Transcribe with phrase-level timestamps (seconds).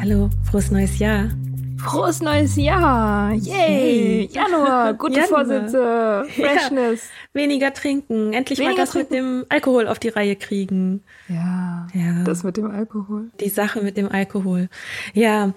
[0.00, 1.28] Hallo, frohes neues Jahr.
[1.76, 3.32] Frohes neues Jahr!
[3.34, 4.28] Yay!
[4.32, 5.28] Januar, gute Januar.
[5.28, 7.08] Vorsätze, Freshness.
[7.34, 11.02] Weniger trinken, endlich Weniger mal das mit dem Alkohol auf die Reihe kriegen.
[11.28, 11.86] Ja.
[11.92, 12.24] Ja.
[12.24, 13.30] Das mit dem Alkohol.
[13.40, 14.68] Die Sache mit dem Alkohol.
[15.12, 15.52] Ja,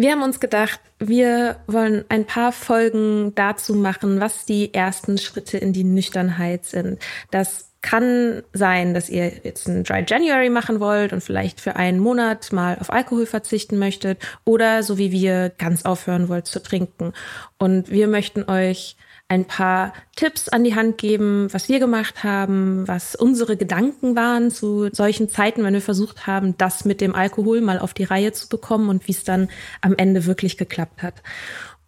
[0.00, 5.58] wir haben uns gedacht, wir wollen ein paar Folgen dazu machen, was die ersten Schritte
[5.58, 6.98] in die Nüchternheit sind.
[7.30, 11.98] Das kann sein, dass ihr jetzt einen Dry January machen wollt und vielleicht für einen
[11.98, 17.12] Monat mal auf Alkohol verzichten möchtet oder so wie wir ganz aufhören wollt zu trinken.
[17.58, 18.96] Und wir möchten euch
[19.30, 24.50] ein paar Tipps an die Hand geben, was wir gemacht haben, was unsere Gedanken waren
[24.50, 28.32] zu solchen Zeiten, wenn wir versucht haben, das mit dem Alkohol mal auf die Reihe
[28.32, 29.48] zu bekommen und wie es dann
[29.82, 31.22] am Ende wirklich geklappt hat.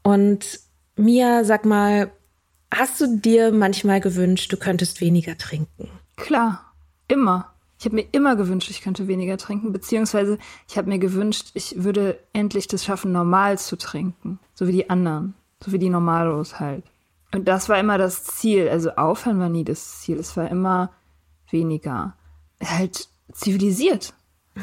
[0.05, 0.61] Und
[0.95, 2.13] Mia, sag mal,
[2.73, 5.91] hast du dir manchmal gewünscht, du könntest weniger trinken?
[6.15, 6.73] Klar,
[7.09, 7.53] immer.
[7.81, 10.39] Ich habe mir immer gewünscht, ich könnte weniger trinken, beziehungsweise
[10.69, 14.39] ich habe mir gewünscht, ich würde endlich das schaffen, normal zu trinken.
[14.55, 15.35] So wie die anderen.
[15.65, 16.85] So wie die Normalos halt.
[17.35, 18.69] Und das war immer das Ziel.
[18.69, 20.19] Also aufhören war nie das Ziel.
[20.19, 20.91] Es war immer
[21.51, 22.15] weniger.
[22.63, 24.15] Halt zivilisiert.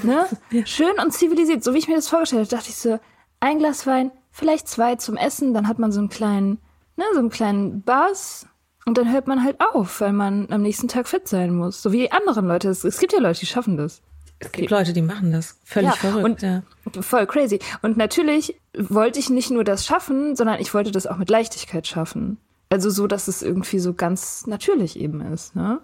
[0.03, 0.25] Ne?
[0.65, 1.63] Schön und zivilisiert.
[1.63, 2.99] So wie ich mir das vorgestellt habe, dachte ich so,
[3.39, 6.59] ein Glas Wein, vielleicht zwei zum Essen, dann hat man so einen kleinen,
[6.95, 8.45] ne, so einen kleinen Buzz.
[8.85, 11.81] Und dann hört man halt auf, weil man am nächsten Tag fit sein muss.
[11.81, 12.69] So wie die anderen Leute.
[12.69, 14.01] Es, es gibt ja Leute, die schaffen das.
[14.39, 15.57] Es gibt Leute, die machen das.
[15.65, 16.25] Völlig Ja, verrückt.
[16.25, 16.63] und- ja.
[17.01, 17.59] Voll crazy.
[17.81, 21.85] Und natürlich wollte ich nicht nur das schaffen, sondern ich wollte das auch mit Leichtigkeit
[21.87, 22.37] schaffen.
[22.71, 25.55] Also so, dass es irgendwie so ganz natürlich eben ist.
[25.55, 25.79] Ne?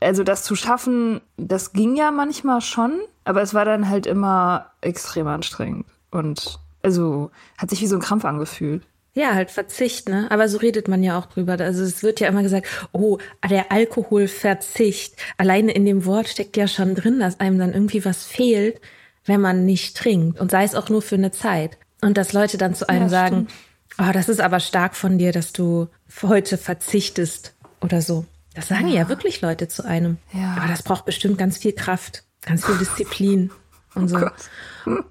[0.00, 4.70] Also das zu schaffen, das ging ja manchmal schon, aber es war dann halt immer
[4.80, 5.86] extrem anstrengend.
[6.10, 8.82] Und also hat sich wie so ein Krampf angefühlt.
[9.16, 10.26] Ja, halt Verzicht, ne?
[10.30, 11.52] Aber so redet man ja auch drüber.
[11.60, 13.18] Also es wird ja immer gesagt, oh,
[13.48, 15.14] der Alkoholverzicht.
[15.36, 18.80] Alleine in dem Wort steckt ja schon drin, dass einem dann irgendwie was fehlt,
[19.24, 20.40] wenn man nicht trinkt.
[20.40, 21.78] Und sei es auch nur für eine Zeit.
[22.00, 23.46] Und dass Leute dann zu einem Ja, sagen,
[23.98, 25.88] oh, das ist aber stark von dir, dass du
[26.22, 28.24] heute verzichtest oder so.
[28.54, 30.18] Das sagen ja, wirklich Leute zu einem.
[30.32, 30.54] Ja.
[30.56, 33.50] Aber das braucht bestimmt ganz viel Kraft, ganz viel Disziplin
[33.94, 34.18] und so.
[34.18, 34.32] Gott.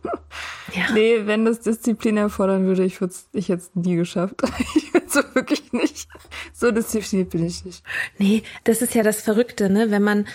[0.75, 0.91] Ja.
[0.91, 4.41] Nee, wenn das Disziplin erfordern würde, ich würde ich jetzt nie geschafft.
[4.75, 6.07] Ich würde so wirklich nicht.
[6.51, 7.83] So diszipliniert bin ich nicht.
[8.18, 9.91] Nee, das ist ja das Verrückte, ne?
[9.91, 10.25] Wenn man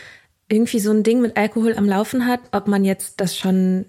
[0.48, 3.86] irgendwie so ein Ding mit Alkohol am Laufen hat, ob man jetzt das schon,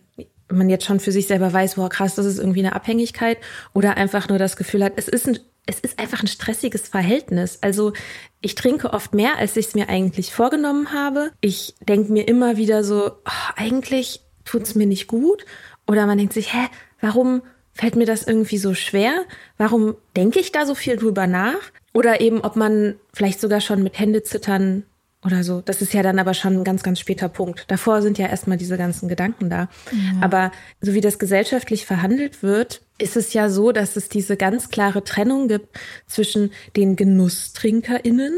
[0.52, 3.38] man jetzt schon für sich selber weiß, boah, krass, das ist irgendwie eine Abhängigkeit,
[3.74, 7.60] oder einfach nur das Gefühl hat, es ist ein, es ist einfach ein stressiges Verhältnis.
[7.62, 7.94] Also
[8.42, 11.32] ich trinke oft mehr, als ich es mir eigentlich vorgenommen habe.
[11.42, 15.46] Ich denke mir immer wieder so, oh, eigentlich tut es mir nicht gut.
[15.88, 16.68] Oder man denkt sich, hä,
[17.02, 17.44] warum
[17.74, 19.26] fällt mir das irgendwie so schwer?
[19.58, 21.72] Warum denke ich da so viel drüber nach?
[21.94, 24.84] Oder eben, ob man vielleicht sogar schon mit Händezittern
[25.24, 25.62] oder so.
[25.62, 27.66] Das ist ja dann aber schon ein ganz, ganz später Punkt.
[27.68, 29.68] Davor sind ja erstmal diese ganzen Gedanken da.
[29.92, 30.22] Ja.
[30.22, 34.70] Aber so wie das gesellschaftlich verhandelt wird, ist es ja so, dass es diese ganz
[34.70, 35.78] klare Trennung gibt
[36.08, 38.34] zwischen den GenusstrinkerInnen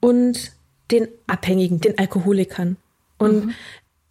[0.00, 0.52] und
[0.90, 2.76] den Abhängigen, den Alkoholikern.
[3.16, 3.54] Und mhm.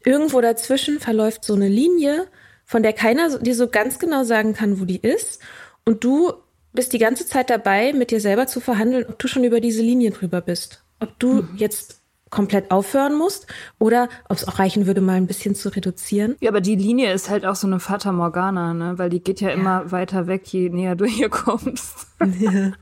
[0.04, 2.28] irgendwo dazwischen verläuft so eine Linie,
[2.66, 5.42] von der keiner dir so ganz genau sagen kann, wo die ist.
[5.86, 6.34] Und du
[6.72, 9.84] bist die ganze Zeit dabei, mit dir selber zu verhandeln, ob du schon über diese
[9.84, 11.50] Linie drüber bist ob du mhm.
[11.56, 13.46] jetzt komplett aufhören musst
[13.78, 16.36] oder ob es auch reichen würde, mal ein bisschen zu reduzieren.
[16.42, 18.98] Ja, aber die Linie ist halt auch so eine Fata Morgana, ne?
[18.98, 19.54] Weil die geht ja, ja.
[19.54, 22.08] immer weiter weg, je näher du hier kommst.
[22.40, 22.72] Ja.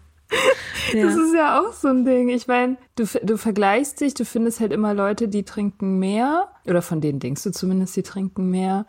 [0.93, 1.05] Ja.
[1.05, 2.29] Das ist ja auch so ein Ding.
[2.29, 6.81] Ich meine, du, du vergleichst dich, du findest halt immer Leute, die trinken mehr, oder
[6.81, 8.85] von denen denkst du zumindest, die trinken mehr.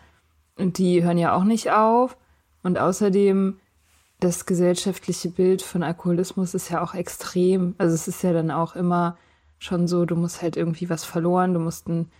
[0.57, 2.17] Und die hören ja auch nicht auf.
[2.63, 3.59] Und außerdem,
[4.23, 7.75] das gesellschaftliche Bild von Alkoholismus ist ja auch extrem.
[7.79, 9.17] Also es ist ja dann auch immer
[9.59, 12.11] schon so, du musst halt irgendwie was verloren, du musst ein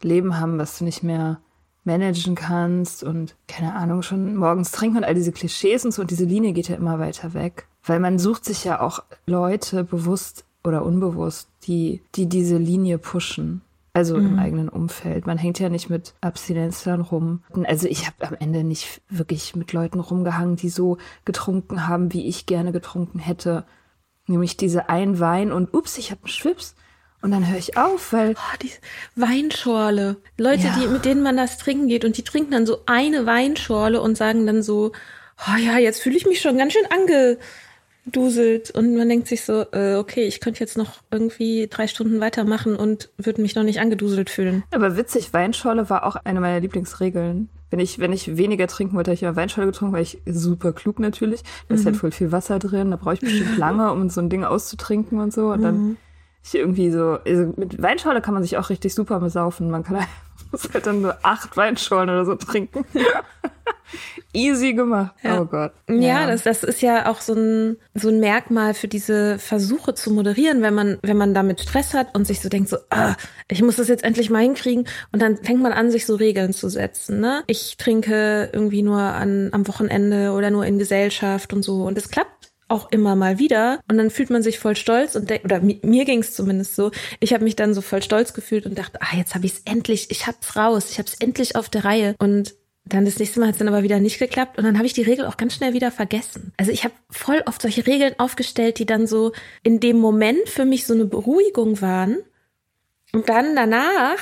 [0.00, 1.40] Leben haben, was du nicht mehr
[1.84, 6.10] managen kannst und keine Ahnung, schon morgens trinken und all diese Klischees und so und
[6.10, 7.66] diese Linie geht ja immer weiter weg.
[7.84, 13.62] Weil man sucht sich ja auch Leute bewusst oder unbewusst, die, die diese Linie pushen.
[13.94, 14.26] Also mhm.
[14.26, 15.26] im eigenen Umfeld.
[15.26, 17.42] Man hängt ja nicht mit Abstinenzlern rum.
[17.64, 20.96] Also ich habe am Ende nicht wirklich mit Leuten rumgehangen, die so
[21.26, 23.64] getrunken haben, wie ich gerne getrunken hätte.
[24.26, 26.74] Nämlich diese ein Wein und ups, ich habe einen Schwips.
[27.20, 28.34] Und dann höre ich auf, weil.
[28.34, 28.72] Oh, die
[29.14, 30.16] Weinschorle.
[30.38, 30.76] Leute, ja.
[30.78, 34.16] die, mit denen man das trinken geht und die trinken dann so eine Weinschorle und
[34.16, 34.92] sagen dann so,
[35.46, 36.86] oh ja, jetzt fühle ich mich schon ganz schön
[38.04, 38.70] angeduselt.
[38.70, 42.76] Und man denkt sich so, äh, okay, ich könnte jetzt noch irgendwie drei Stunden weitermachen
[42.76, 44.64] und würde mich noch nicht angeduselt fühlen.
[44.70, 47.48] Aber witzig, Weinschorle war auch eine meiner Lieblingsregeln.
[47.70, 50.72] Wenn ich, wenn ich weniger trinken wollte, habe ich immer Weinschorle getrunken, weil ich super
[50.72, 51.42] klug natürlich.
[51.68, 51.86] Da ist halt mhm.
[51.86, 55.20] halt voll viel Wasser drin, da brauche ich bestimmt lange, um so ein Ding auszutrinken
[55.20, 55.52] und so.
[55.52, 55.64] Und mhm.
[55.64, 55.96] dann
[56.44, 59.70] ich irgendwie so, also mit Weinschorle kann man sich auch richtig super besaufen.
[59.70, 60.04] Man kann
[60.62, 62.84] muss halt dann nur acht Weinschorlen oder so trinken.
[64.32, 65.14] Easy gemacht.
[65.22, 65.40] Ja.
[65.40, 65.72] Oh Gott.
[65.88, 69.94] Ja, ja, das, das ist ja auch so ein, so ein Merkmal für diese Versuche
[69.94, 73.14] zu moderieren, wenn man, wenn man damit Stress hat und sich so denkt, so, ah,
[73.48, 74.86] ich muss das jetzt endlich mal hinkriegen.
[75.12, 77.20] Und dann fängt man an, sich so Regeln zu setzen.
[77.20, 77.42] Ne?
[77.46, 81.84] Ich trinke irgendwie nur an, am Wochenende oder nur in Gesellschaft und so.
[81.84, 83.80] Und es klappt auch immer mal wieder.
[83.88, 86.90] Und dann fühlt man sich voll stolz und oder mir ging es zumindest so.
[87.20, 89.62] Ich habe mich dann so voll stolz gefühlt und dachte, ah, jetzt habe ich es
[89.64, 92.14] endlich, ich hab's raus, ich habe es endlich auf der Reihe.
[92.18, 92.54] Und
[92.84, 94.92] dann das nächste Mal hat es dann aber wieder nicht geklappt und dann habe ich
[94.92, 96.52] die Regel auch ganz schnell wieder vergessen.
[96.56, 99.32] Also ich habe voll oft solche Regeln aufgestellt, die dann so
[99.62, 102.18] in dem Moment für mich so eine Beruhigung waren
[103.12, 104.18] und dann danach,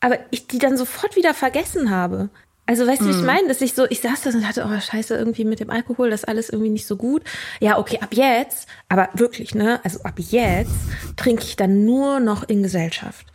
[0.00, 2.28] aber ich die dann sofort wieder vergessen habe.
[2.70, 3.26] Also weißt du, wie ich mhm.
[3.26, 6.08] meine, dass ich so, ich saß da und dachte, oh scheiße, irgendwie mit dem Alkohol,
[6.08, 7.24] das ist alles irgendwie nicht so gut.
[7.58, 10.70] Ja, okay, ab jetzt, aber wirklich, ne, also ab jetzt
[11.16, 13.26] trinke ich dann nur noch in Gesellschaft.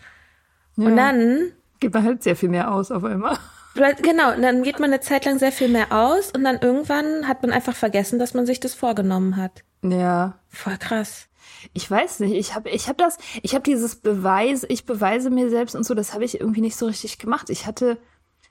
[0.78, 0.86] Ja.
[0.86, 1.52] Und dann
[1.82, 3.38] geht man halt sehr viel mehr aus auf einmal.
[4.02, 7.28] Genau, und dann geht man eine Zeit lang sehr viel mehr aus und dann irgendwann
[7.28, 9.66] hat man einfach vergessen, dass man sich das vorgenommen hat.
[9.84, 10.40] Ja.
[10.48, 11.28] Voll krass.
[11.74, 15.50] Ich weiß nicht, ich habe ich hab das, ich habe dieses Beweis, ich beweise mir
[15.50, 17.50] selbst und so, das habe ich irgendwie nicht so richtig gemacht.
[17.50, 17.98] Ich hatte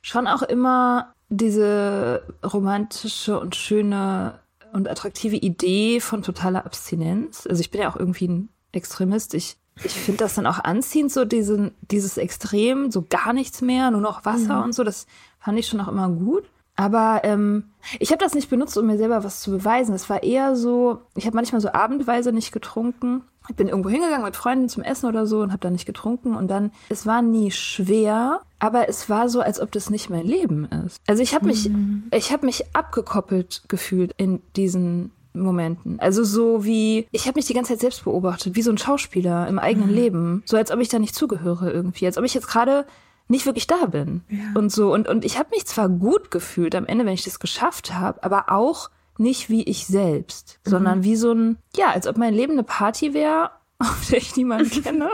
[0.04, 4.38] schon auch immer diese romantische und schöne
[4.75, 7.46] und attraktive Idee von totaler Abstinenz.
[7.46, 9.32] Also ich bin ja auch irgendwie ein Extremist.
[9.32, 13.90] Ich, ich finde das dann auch anziehend, so diesen, dieses Extrem, so gar nichts mehr,
[13.90, 14.64] nur noch Wasser mhm.
[14.64, 14.84] und so.
[14.84, 15.06] Das
[15.38, 16.44] fand ich schon auch immer gut.
[16.76, 19.94] Aber ähm, ich habe das nicht benutzt, um mir selber was zu beweisen.
[19.94, 24.25] Es war eher so, ich habe manchmal so abendweise nicht getrunken ich bin irgendwo hingegangen
[24.25, 27.20] mit Freunden zum Essen oder so und habe da nicht getrunken und dann es war
[27.20, 30.99] nie schwer, aber es war so, als ob das nicht mein Leben ist.
[31.06, 32.04] Also ich habe mich mhm.
[32.11, 36.00] ich habe mich abgekoppelt gefühlt in diesen Momenten.
[36.00, 39.47] Also so wie ich habe mich die ganze Zeit selbst beobachtet, wie so ein Schauspieler
[39.49, 39.94] im eigenen mhm.
[39.94, 42.87] Leben, so als ob ich da nicht zugehöre irgendwie, als ob ich jetzt gerade
[43.28, 44.38] nicht wirklich da bin ja.
[44.54, 47.40] und so und und ich habe mich zwar gut gefühlt am Ende, wenn ich das
[47.40, 50.71] geschafft habe, aber auch nicht wie ich selbst, mhm.
[50.71, 54.35] sondern wie so ein, ja, als ob mein Leben eine Party wäre, auf der ich
[54.37, 55.11] niemanden kenne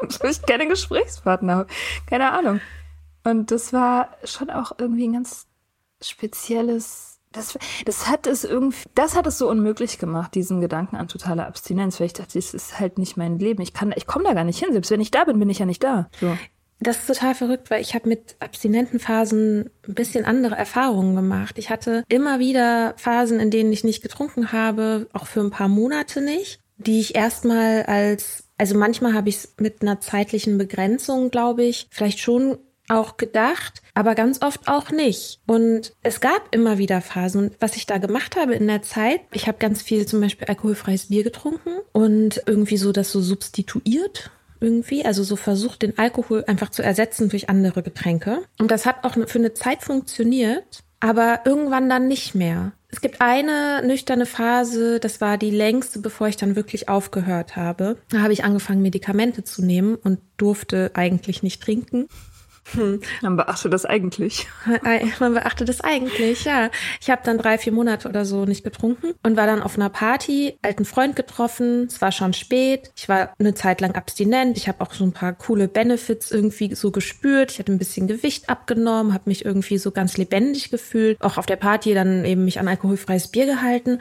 [0.00, 1.66] wo ich keine Gesprächspartner habe.
[2.06, 2.60] Keine Ahnung.
[3.24, 5.46] Und das war schon auch irgendwie ein ganz
[6.02, 11.08] spezielles, das, das hat es irgendwie, das hat es so unmöglich gemacht, diesen Gedanken an
[11.08, 13.62] totale Abstinenz, weil ich dachte, das ist halt nicht mein Leben.
[13.62, 14.72] Ich kann, ich komme da gar nicht hin.
[14.72, 16.08] Selbst wenn ich da bin, bin ich ja nicht da.
[16.18, 16.36] So.
[16.80, 21.58] das ist total verrückt, weil ich habe mit abstinenten Phasen ein bisschen andere Erfahrungen gemacht.
[21.58, 25.68] Ich hatte immer wieder Phasen, in denen ich nicht getrunken habe, auch für ein paar
[25.68, 31.30] Monate nicht, die ich erstmal als, also manchmal habe ich es mit einer zeitlichen Begrenzung,
[31.30, 32.58] glaube ich, vielleicht schon
[32.90, 35.40] auch gedacht, aber ganz oft auch nicht.
[35.46, 37.44] Und es gab immer wieder Phasen.
[37.44, 40.46] Und was ich da gemacht habe in der Zeit, ich habe ganz viel zum Beispiel
[40.46, 46.44] alkoholfreies Bier getrunken und irgendwie so das so substituiert irgendwie, also so versucht, den Alkohol
[46.46, 48.42] einfach zu ersetzen durch andere Getränke.
[48.58, 52.72] Und das hat auch für eine Zeit funktioniert, aber irgendwann dann nicht mehr.
[52.92, 57.96] Es gibt eine nüchterne Phase, das war die längste, bevor ich dann wirklich aufgehört habe.
[58.08, 62.08] Da habe ich angefangen, Medikamente zu nehmen und durfte eigentlich nicht trinken.
[62.72, 63.00] Hm.
[63.22, 64.46] Man beachtet das eigentlich.
[65.18, 66.70] Man beachtet das eigentlich, ja.
[67.00, 69.90] Ich habe dann drei, vier Monate oder so nicht getrunken und war dann auf einer
[69.90, 71.84] Party, alten Freund getroffen.
[71.84, 72.92] Es war schon spät.
[72.96, 74.56] Ich war eine Zeit lang abstinent.
[74.56, 77.52] Ich habe auch so ein paar coole Benefits irgendwie so gespürt.
[77.52, 81.20] Ich hatte ein bisschen Gewicht abgenommen, habe mich irgendwie so ganz lebendig gefühlt.
[81.20, 83.98] Auch auf der Party dann eben mich an alkoholfreies Bier gehalten.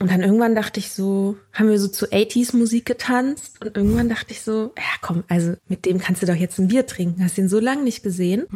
[0.00, 3.60] Und dann irgendwann dachte ich so, haben wir so zu 80s Musik getanzt?
[3.60, 6.68] Und irgendwann dachte ich so, ja komm, also mit dem kannst du doch jetzt ein
[6.68, 7.24] Bier trinken.
[7.24, 8.46] Hast ihn so lange nicht gesehen.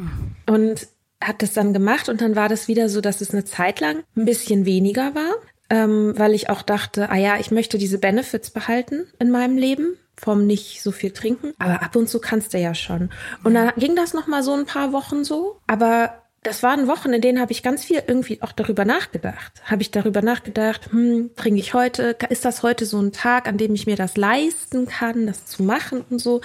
[0.47, 0.87] Und
[1.23, 2.09] hab das dann gemacht.
[2.09, 5.35] Und dann war das wieder so, dass es eine Zeit lang ein bisschen weniger war,
[5.71, 9.97] ähm, weil ich auch dachte, ah ja, ich möchte diese Benefits behalten in meinem Leben
[10.17, 13.11] vom nicht so viel trinken, aber ab und zu kannst du ja schon.
[13.43, 17.13] Und dann ging das noch mal so ein paar Wochen so, aber das waren Wochen,
[17.13, 19.63] in denen habe ich ganz viel irgendwie auch darüber nachgedacht.
[19.65, 23.59] Habe ich darüber nachgedacht, hm, trinke ich heute, ist das heute so ein Tag, an
[23.59, 26.41] dem ich mir das leisten kann, das zu machen und so.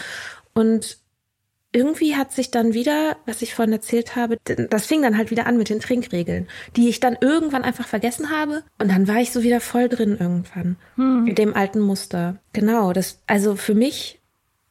[0.54, 1.00] Und
[1.74, 4.38] irgendwie hat sich dann wieder, was ich vorhin erzählt habe,
[4.70, 8.30] das fing dann halt wieder an mit den Trinkregeln, die ich dann irgendwann einfach vergessen
[8.30, 8.64] habe.
[8.80, 10.78] Und dann war ich so wieder voll drin irgendwann.
[10.96, 11.28] Hm.
[11.28, 12.38] In dem alten Muster.
[12.54, 14.22] Genau, das, also für mich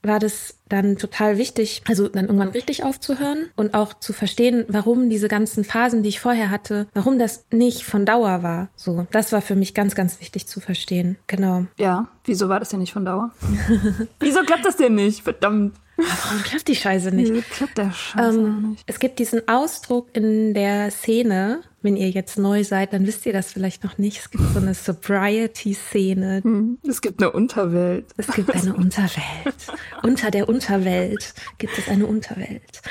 [0.03, 5.09] war das dann total wichtig, also dann irgendwann richtig aufzuhören und auch zu verstehen, warum
[5.09, 8.69] diese ganzen Phasen, die ich vorher hatte, warum das nicht von Dauer war.
[8.77, 11.17] So, das war für mich ganz, ganz wichtig zu verstehen.
[11.27, 11.67] Genau.
[11.79, 13.31] Ja, wieso war das denn nicht von Dauer?
[14.21, 15.23] wieso klappt das denn nicht?
[15.23, 15.75] Verdammt.
[15.97, 17.33] Warum klappt die Scheiße nicht?
[17.33, 18.85] Wieso klappt der Scheiße ähm, nicht?
[18.87, 23.33] Es gibt diesen Ausdruck in der Szene, wenn ihr jetzt neu seid, dann wisst ihr
[23.33, 24.19] das vielleicht noch nicht.
[24.19, 26.41] Es gibt so eine Sobriety-Szene.
[26.43, 28.07] Hm, es gibt eine Unterwelt.
[28.17, 29.55] Es gibt eine Unterwelt.
[30.03, 32.83] Unter der Unterwelt gibt es eine Unterwelt.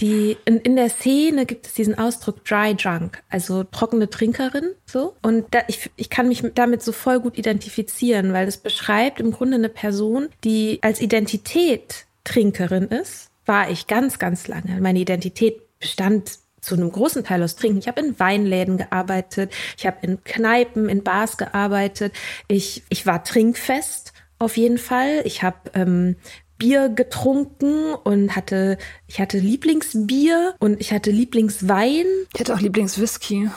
[0.00, 5.14] Die, in, in der Szene gibt es diesen Ausdruck Dry Drunk, also trockene Trinkerin, so.
[5.22, 9.30] Und da, ich, ich kann mich damit so voll gut identifizieren, weil es beschreibt im
[9.30, 14.80] Grunde eine Person, die als Identität Trinkerin ist, war ich ganz, ganz lange.
[14.80, 17.78] Meine Identität bestand zu einem großen Teil aus Trinken.
[17.78, 22.14] Ich habe in Weinläden gearbeitet, ich habe in Kneipen, in Bars gearbeitet.
[22.48, 25.22] Ich, ich war trinkfest auf jeden Fall.
[25.24, 26.16] Ich habe ähm,
[26.56, 32.06] Bier getrunken und hatte, ich hatte Lieblingsbier und ich hatte Lieblingswein.
[32.32, 33.50] Ich hatte auch Lieblingswhisky.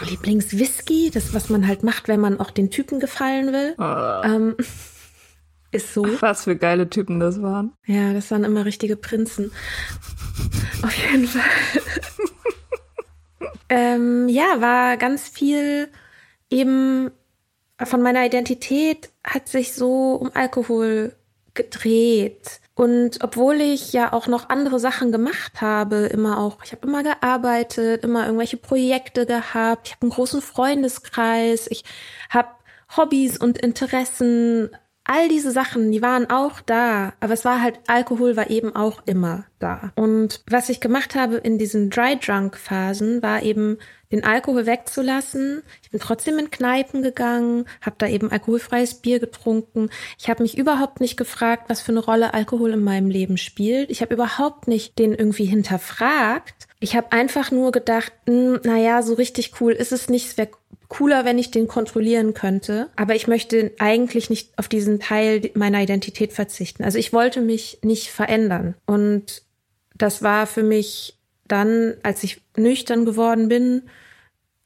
[0.00, 3.74] Lieblingswhisky, das, was man halt macht, wenn man auch den Typen gefallen will.
[3.78, 4.26] Oh.
[4.26, 4.56] Ähm,
[5.70, 6.04] ist so.
[6.06, 7.72] Ach, was für geile Typen das waren.
[7.86, 9.52] Ja, das waren immer richtige Prinzen.
[10.82, 11.42] Auf jeden Fall.
[13.68, 15.88] ähm, ja, war ganz viel
[16.50, 17.10] eben
[17.84, 21.14] von meiner Identität hat sich so um Alkohol
[21.54, 22.60] gedreht.
[22.74, 27.02] Und obwohl ich ja auch noch andere Sachen gemacht habe, immer auch, ich habe immer
[27.02, 31.84] gearbeitet, immer irgendwelche Projekte gehabt, ich habe einen großen Freundeskreis, ich
[32.30, 32.48] habe
[32.96, 34.70] Hobbys und Interessen,
[35.08, 39.02] all diese Sachen, die waren auch da, aber es war halt, Alkohol war eben auch
[39.06, 39.90] immer da.
[39.96, 43.78] Und was ich gemacht habe in diesen Dry Drunk Phasen, war eben
[44.12, 45.62] den Alkohol wegzulassen.
[45.82, 49.90] Ich bin trotzdem in Kneipen gegangen, habe da eben alkoholfreies Bier getrunken.
[50.18, 53.90] Ich habe mich überhaupt nicht gefragt, was für eine Rolle Alkohol in meinem Leben spielt.
[53.90, 56.68] Ich habe überhaupt nicht den irgendwie hinterfragt.
[56.80, 60.26] Ich habe einfach nur gedacht, hm, naja, so richtig cool ist es nicht.
[60.26, 60.50] Es wäre
[60.88, 62.88] cooler, wenn ich den kontrollieren könnte.
[62.96, 66.84] Aber ich möchte eigentlich nicht auf diesen Teil meiner Identität verzichten.
[66.84, 68.74] Also ich wollte mich nicht verändern.
[68.86, 69.42] Und
[69.94, 71.17] das war für mich
[71.48, 73.82] dann, als ich nüchtern geworden bin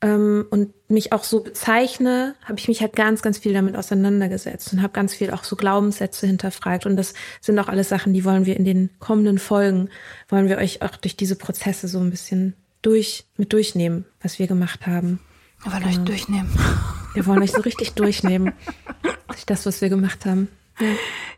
[0.02, 4.72] ähm, und mich auch so bezeichne, habe ich mich halt ganz, ganz viel damit auseinandergesetzt
[4.72, 6.86] und habe ganz viel auch so Glaubenssätze hinterfragt.
[6.86, 9.88] Und das sind auch alles Sachen, die wollen wir in den kommenden Folgen,
[10.28, 14.48] wollen wir euch auch durch diese Prozesse so ein bisschen durch, mit durchnehmen, was wir
[14.48, 15.20] gemacht haben.
[15.62, 15.94] Wir wollen genau.
[15.94, 16.50] euch durchnehmen.
[17.14, 18.52] Wir wollen euch so richtig durchnehmen.
[19.28, 20.48] Durch das, was wir gemacht haben.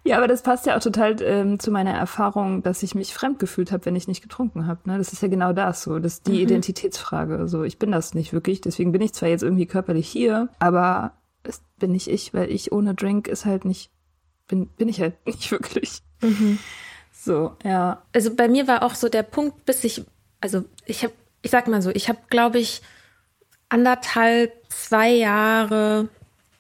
[0.05, 0.17] Ja.
[0.17, 3.73] aber das passt ja auch total ähm, zu meiner Erfahrung, dass ich mich fremd gefühlt
[3.73, 4.81] habe, wenn ich nicht getrunken habe.
[4.85, 4.99] Ne?
[4.99, 5.99] Das ist ja genau das so.
[5.99, 6.41] Das ist die mhm.
[6.41, 7.49] Identitätsfrage.
[7.49, 8.61] So, ich bin das nicht wirklich.
[8.61, 11.13] Deswegen bin ich zwar jetzt irgendwie körperlich hier, aber
[11.43, 13.91] es bin nicht ich, weil ich ohne Drink ist halt nicht,
[14.47, 16.03] bin, bin ich halt nicht wirklich.
[16.21, 16.59] Mhm.
[17.13, 18.03] So, ja.
[18.13, 20.05] Also bei mir war auch so der Punkt, bis ich,
[20.41, 22.83] also ich habe, ich sag mal so, ich habe, glaube ich,
[23.69, 26.09] anderthalb, zwei Jahre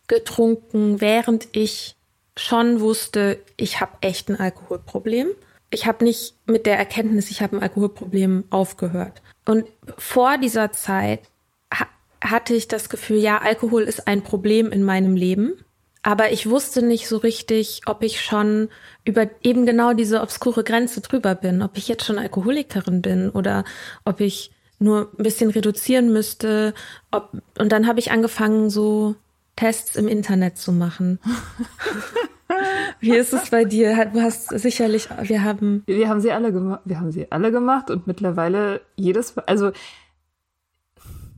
[0.07, 1.97] getrunken, während ich
[2.37, 5.29] schon wusste, ich habe echt ein Alkoholproblem.
[5.71, 9.23] Ich habe nicht mit der Erkenntnis, ich habe ein Alkoholproblem aufgehört.
[9.45, 9.67] Und
[9.99, 11.21] vor dieser Zeit
[11.73, 11.87] ha
[12.21, 15.55] hatte ich das Gefühl, ja, Alkohol ist ein Problem in meinem Leben.
[16.03, 18.69] Aber ich wusste nicht so richtig, ob ich schon
[19.05, 23.65] über eben genau diese obskure Grenze drüber bin, ob ich jetzt schon Alkoholikerin bin oder
[24.05, 26.75] ob ich nur ein bisschen reduzieren müsste.
[27.11, 29.17] Ob, und dann habe ich angefangen, so
[29.57, 31.19] Tests im Internet zu machen.
[33.01, 34.11] Wie ist es bei dir?
[34.13, 35.83] Du hast sicherlich, wir haben.
[35.87, 36.81] Wir haben sie alle gemacht.
[36.85, 39.73] Wir haben sie alle gemacht und mittlerweile jedes, also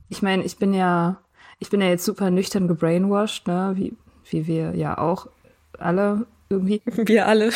[0.09, 1.21] ich meine, ich bin ja,
[1.59, 3.93] ich bin ja jetzt super nüchtern gebrainwashed, ne, wie,
[4.29, 5.27] wie wir ja auch
[5.77, 6.81] alle irgendwie.
[6.85, 7.51] Wir alle.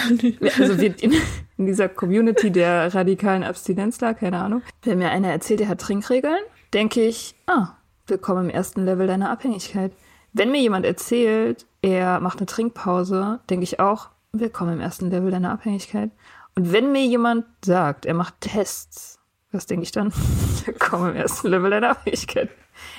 [0.59, 1.13] Also wir in,
[1.57, 4.61] in dieser Community der radikalen Abstinenzler, keine Ahnung.
[4.83, 6.39] Wenn mir einer erzählt, er hat Trinkregeln,
[6.73, 7.69] denke ich, ah,
[8.07, 9.93] willkommen im ersten Level deiner Abhängigkeit.
[10.33, 15.29] Wenn mir jemand erzählt, er macht eine Trinkpause, denke ich auch, willkommen im ersten Level
[15.29, 16.09] deiner Abhängigkeit.
[16.55, 19.19] Und wenn mir jemand sagt, er macht Tests,
[19.51, 20.13] was denke ich dann?
[20.65, 22.49] willkommen im ersten Level deiner Abhängigkeit.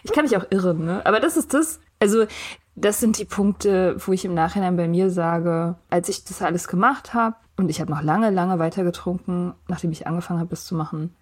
[0.02, 1.06] Ich kann mich auch irren, ne?
[1.06, 1.80] Aber das ist das.
[2.00, 2.26] Also,
[2.74, 6.68] das sind die Punkte, wo ich im Nachhinein bei mir sage, als ich das alles
[6.68, 10.66] gemacht habe und ich habe noch lange, lange weiter getrunken, nachdem ich angefangen habe, das
[10.66, 11.16] zu machen.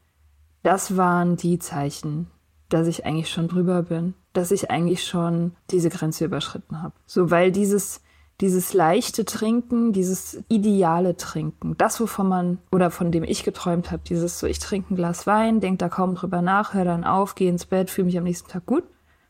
[0.64, 2.28] Das waren die Zeichen,
[2.70, 6.94] dass ich eigentlich schon drüber bin, dass ich eigentlich schon diese Grenze überschritten habe.
[7.06, 8.00] So, weil dieses,
[8.40, 14.02] dieses leichte Trinken, dieses ideale Trinken, das, wovon man oder von dem ich geträumt habe,
[14.06, 17.34] dieses so, ich trinke ein Glas Wein, denk da kaum drüber nach, hör dann auf,
[17.34, 18.84] geh ins Bett, fühle mich am nächsten Tag gut,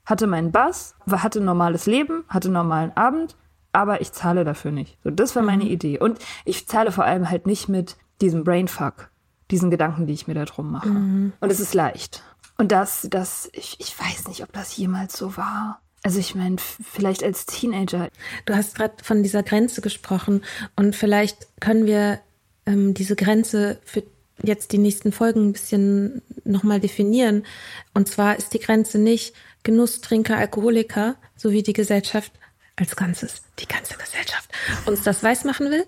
[0.04, 3.36] hatte meinen Bass, hatte ein normales Leben, hatte einen normalen Abend,
[3.72, 4.98] aber ich zahle dafür nicht.
[5.02, 5.70] So, das war meine mhm.
[5.70, 5.98] Idee.
[5.98, 9.10] Und ich zahle vor allem halt nicht mit diesem Brainfuck,
[9.50, 10.88] diesen Gedanken, die ich mir da drum mache.
[10.88, 11.32] Mhm.
[11.40, 12.22] Und es ist leicht.
[12.60, 15.80] Und das, das, ich, ich weiß nicht, ob das jemals so war.
[16.02, 18.10] Also ich meine, vielleicht als Teenager.
[18.44, 20.42] Du hast gerade von dieser Grenze gesprochen
[20.76, 22.20] und vielleicht können wir
[22.66, 24.02] ähm, diese Grenze für
[24.42, 27.46] jetzt die nächsten Folgen ein bisschen nochmal definieren.
[27.94, 32.30] Und zwar ist die Grenze nicht Genusstrinker, Alkoholiker, so wie die Gesellschaft
[32.76, 34.50] als Ganzes, die ganze Gesellschaft
[34.84, 35.86] uns das weiß machen will.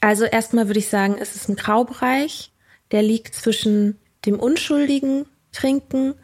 [0.00, 2.52] Also erstmal würde ich sagen, es ist ein Graubereich,
[2.92, 6.14] der liegt zwischen dem unschuldigen Trinken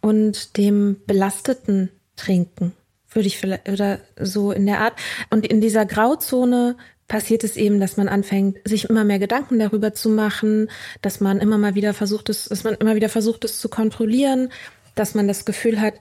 [0.00, 2.72] und dem belasteten Trinken,
[3.10, 4.94] würde ich vielleicht, oder so in der Art.
[5.30, 6.76] Und in dieser Grauzone
[7.08, 10.70] passiert es eben, dass man anfängt, sich immer mehr Gedanken darüber zu machen,
[11.02, 14.50] dass man immer mal wieder versucht, es, dass man immer wieder versucht, es zu kontrollieren,
[14.94, 15.94] dass man das Gefühl hat,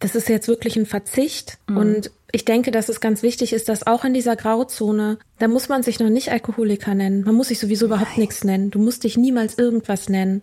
[0.00, 1.58] das ist jetzt wirklich ein Verzicht.
[1.68, 1.76] Mhm.
[1.76, 5.68] Und ich denke, dass es ganz wichtig ist, dass auch in dieser Grauzone, da muss
[5.68, 7.22] man sich noch nicht Alkoholiker nennen.
[7.24, 8.20] Man muss sich sowieso überhaupt Nein.
[8.20, 8.70] nichts nennen.
[8.70, 10.40] Du musst dich niemals irgendwas nennen.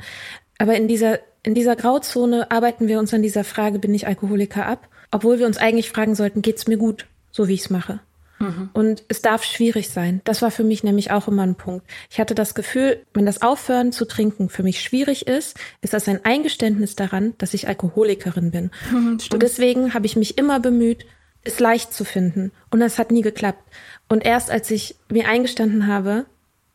[0.57, 4.65] Aber in dieser, in dieser Grauzone arbeiten wir uns an dieser Frage, bin ich Alkoholiker
[4.65, 4.87] ab?
[5.11, 7.99] Obwohl wir uns eigentlich fragen sollten, geht's mir gut, so wie ich's mache?
[8.39, 8.69] Mhm.
[8.73, 10.21] Und es darf schwierig sein.
[10.23, 11.85] Das war für mich nämlich auch immer ein Punkt.
[12.09, 16.07] Ich hatte das Gefühl, wenn das Aufhören zu trinken für mich schwierig ist, ist das
[16.07, 18.71] ein Eingeständnis daran, dass ich Alkoholikerin bin.
[18.91, 21.05] Mhm, und deswegen habe ich mich immer bemüht,
[21.43, 22.51] es leicht zu finden.
[22.71, 23.63] Und das hat nie geklappt.
[24.07, 26.25] Und erst als ich mir eingestanden habe,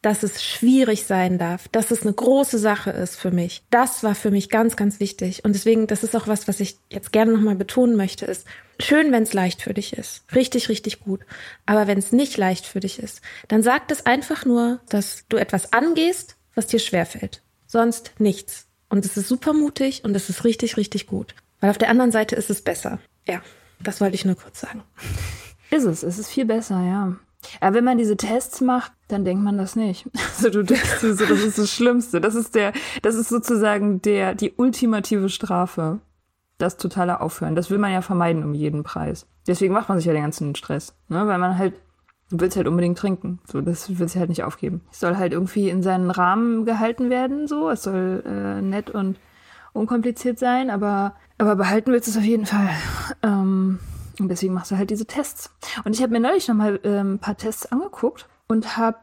[0.04, 3.62] dass es schwierig sein darf, dass es eine große Sache ist für mich.
[3.70, 5.44] Das war für mich ganz, ganz wichtig.
[5.44, 8.46] Und deswegen, das ist auch was, was ich jetzt gerne nochmal betonen möchte, ist,
[8.78, 10.22] schön, wenn es leicht für dich ist.
[10.34, 11.20] Richtig, richtig gut.
[11.64, 15.38] Aber wenn es nicht leicht für dich ist, dann sagt es einfach nur, dass du
[15.38, 17.40] etwas angehst, was dir schwerfällt.
[17.66, 18.66] Sonst nichts.
[18.90, 21.34] Und es ist super mutig und es ist richtig, richtig gut.
[21.60, 22.98] Weil auf der anderen Seite ist es besser.
[23.26, 23.40] Ja,
[23.80, 24.82] das wollte ich nur kurz sagen.
[25.70, 27.16] Ist es, es ist viel besser, ja.
[27.60, 30.08] Aber wenn man diese Tests macht, dann denkt man das nicht.
[30.36, 32.20] Also du denkst so, das ist das Schlimmste.
[32.20, 36.00] Das ist der, das ist sozusagen der, die ultimative Strafe.
[36.58, 37.56] Das totale Aufhören.
[37.56, 39.26] Das will man ja vermeiden um jeden Preis.
[39.46, 40.94] Deswegen macht man sich ja den ganzen Stress.
[41.08, 41.26] Ne?
[41.26, 41.74] Weil man halt,
[42.30, 43.40] du willst halt unbedingt trinken.
[43.46, 44.82] So, das will sich halt nicht aufgeben.
[44.90, 47.70] Es soll halt irgendwie in seinen Rahmen gehalten werden, so.
[47.70, 49.18] Es soll äh, nett und
[49.72, 52.70] unkompliziert sein, aber, aber behalten willst du es auf jeden Fall.
[53.22, 53.78] Ähm,
[54.20, 55.50] und deswegen machst du halt diese Tests.
[55.84, 58.98] Und ich habe mir neulich noch mal ähm, ein paar Tests angeguckt und habe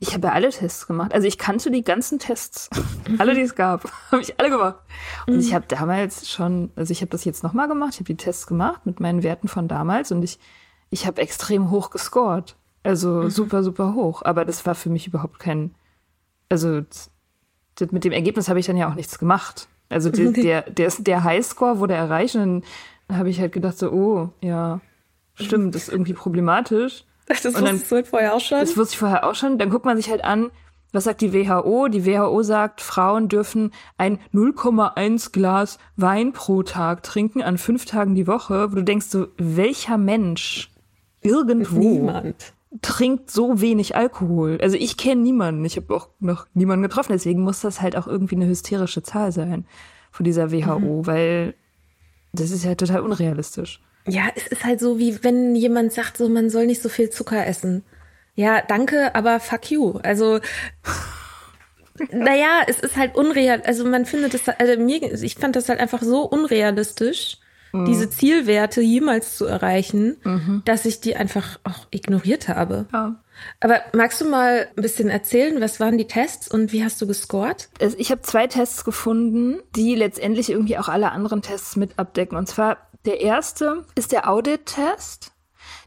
[0.00, 1.14] ich habe ja alle Tests gemacht.
[1.14, 2.68] Also ich kannte die ganzen Tests,
[3.18, 4.76] alle, die es gab, habe ich alle gemacht.
[5.26, 5.54] Und ich mhm.
[5.54, 8.84] habe damals schon, also ich habe das jetzt nochmal gemacht, ich habe die Tests gemacht
[8.84, 10.38] mit meinen Werten von damals und ich,
[10.90, 12.56] ich habe extrem hoch gescored.
[12.82, 13.30] Also mhm.
[13.30, 14.22] super, super hoch.
[14.22, 15.74] Aber das war für mich überhaupt kein,
[16.48, 16.82] also
[17.90, 19.68] mit dem Ergebnis habe ich dann ja auch nichts gemacht.
[19.88, 22.62] Also der, der, der, der Highscore wurde erreicht und dann
[23.10, 24.80] habe ich halt gedacht so, oh, ja,
[25.34, 27.04] stimmt, das ist irgendwie problematisch.
[27.26, 28.60] Das wusstest du halt vorher auch schon?
[28.60, 29.58] Das wusste ich vorher auch schon.
[29.58, 30.50] Dann guckt man sich halt an,
[30.92, 31.88] Was sagt die WHO?
[31.88, 38.14] Die WHO sagt, Frauen dürfen ein 0,1 Glas Wein pro Tag trinken an fünf Tagen
[38.14, 40.70] die Woche, wo du denkst so, welcher Mensch
[41.20, 42.52] irgendwo Niemand.
[42.80, 44.58] trinkt so wenig Alkohol.
[44.62, 48.06] Also ich kenne niemanden, ich habe auch noch niemanden getroffen, deswegen muss das halt auch
[48.06, 49.66] irgendwie eine hysterische Zahl sein
[50.12, 51.54] von dieser WHO, weil
[52.34, 53.80] das ist ja total unrealistisch.
[54.06, 57.10] Ja, es ist halt so, wie wenn jemand sagt, so man soll nicht so viel
[57.10, 57.84] Zucker essen.
[58.34, 59.98] Ja, danke, aber fuck you.
[60.02, 60.40] Also,
[62.12, 63.62] naja, es ist halt unreal.
[63.64, 67.38] Also man findet es, also mir, ich fand das halt einfach so unrealistisch,
[67.88, 70.16] diese Zielwerte jemals zu erreichen,
[70.64, 72.86] dass ich die einfach auch ignoriert habe.
[72.92, 73.16] Ja.
[73.60, 77.06] Aber magst du mal ein bisschen erzählen, was waren die Tests und wie hast du
[77.06, 77.68] gescored?
[77.78, 82.36] Es- Ich habe zwei Tests gefunden, die letztendlich irgendwie auch alle anderen Tests mit abdecken.
[82.38, 85.32] Und zwar der erste ist der Audit-Test.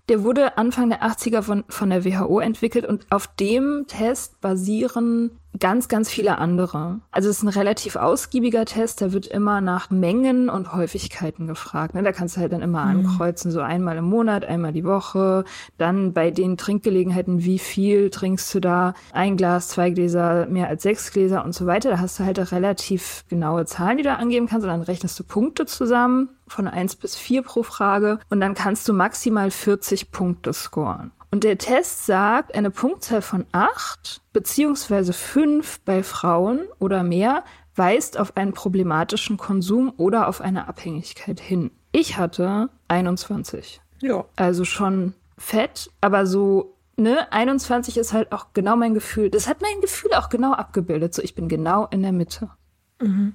[0.09, 5.39] Der wurde Anfang der 80er von, von der WHO entwickelt und auf dem Test basieren
[5.59, 6.99] ganz, ganz viele andere.
[7.11, 11.93] Also es ist ein relativ ausgiebiger Test, da wird immer nach Mengen und Häufigkeiten gefragt.
[11.93, 12.03] Ne?
[12.03, 15.45] Da kannst du halt dann immer ankreuzen, so einmal im Monat, einmal die Woche.
[15.77, 18.93] Dann bei den Trinkgelegenheiten, wie viel trinkst du da?
[19.11, 21.89] Ein Glas, zwei Gläser, mehr als sechs Gläser und so weiter.
[21.89, 25.23] Da hast du halt relativ genaue Zahlen, die du angeben kannst und dann rechnest du
[25.23, 30.53] Punkte zusammen von eins bis vier pro Frage und dann kannst du maximal 40 Punkte
[30.53, 31.11] scoren.
[31.37, 37.43] Und der Test sagt, eine Punktzahl von acht beziehungsweise fünf bei Frauen oder mehr
[37.75, 41.69] weist auf einen problematischen Konsum oder auf eine Abhängigkeit hin.
[41.91, 43.81] Ich hatte 21.
[44.01, 44.25] Ja.
[44.35, 49.29] Also schon fett, aber so, ne, 21 ist halt auch genau mein Gefühl.
[49.29, 51.13] Das hat mein Gefühl auch genau abgebildet.
[51.13, 52.49] So, ich bin genau in der Mitte.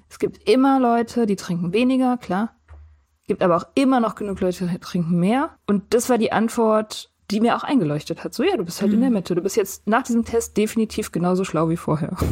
[0.09, 2.57] Es gibt immer Leute, die trinken weniger, klar.
[3.29, 5.51] Gibt aber auch immer noch genug Leute, die trinken mehr.
[5.69, 8.35] Und das war die Antwort, die mir auch eingeleuchtet hat.
[8.35, 9.35] So, ja, du bist halt in der Mitte.
[9.35, 12.16] Du bist jetzt nach diesem Test definitiv genauso schlau wie vorher.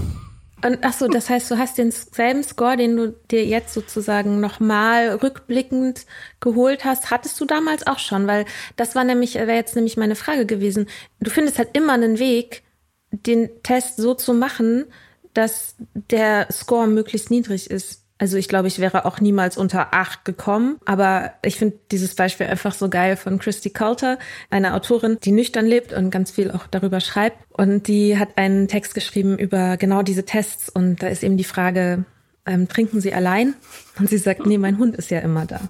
[0.63, 5.09] Und ach so, das heißt, du hast denselben Score, den du dir jetzt sozusagen nochmal
[5.15, 6.05] rückblickend
[6.41, 8.45] geholt hast, hattest du damals auch schon, weil
[8.77, 10.87] das war nämlich, wäre jetzt nämlich meine Frage gewesen.
[11.21, 12.63] Du findest halt immer einen Weg,
[13.11, 14.85] den Test so zu machen,
[15.33, 18.05] dass der Score möglichst niedrig ist.
[18.21, 22.49] Also ich glaube, ich wäre auch niemals unter acht gekommen, aber ich finde dieses Beispiel
[22.49, 24.19] einfach so geil von Christy Coulter,
[24.51, 27.39] einer Autorin, die nüchtern lebt und ganz viel auch darüber schreibt.
[27.51, 31.45] Und die hat einen Text geschrieben über genau diese Tests und da ist eben die
[31.45, 32.05] Frage,
[32.45, 33.55] ähm, trinken Sie allein?
[33.99, 35.61] Und sie sagt, nee, mein Hund ist ja immer da.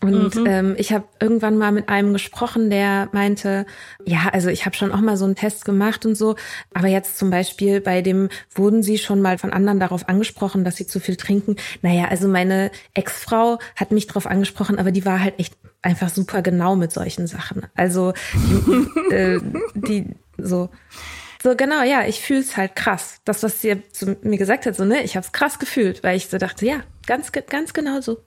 [0.00, 3.66] Und ähm, ich habe irgendwann mal mit einem gesprochen, der meinte,
[4.04, 6.36] ja, also ich habe schon auch mal so einen Test gemacht und so,
[6.72, 10.76] aber jetzt zum Beispiel bei dem, wurden Sie schon mal von anderen darauf angesprochen, dass
[10.76, 11.56] Sie zu viel trinken?
[11.82, 16.42] Naja, also meine Ex-Frau hat mich darauf angesprochen, aber die war halt echt einfach super
[16.42, 17.66] genau mit solchen Sachen.
[17.74, 19.40] Also die, äh,
[19.74, 20.70] die so.
[21.42, 23.20] So, genau, ja, ich fühl's halt krass.
[23.24, 26.28] Das, was sie zu mir gesagt hat, so, ne, ich hab's krass gefühlt, weil ich
[26.28, 28.18] so dachte, ja, ganz, ganz genau so.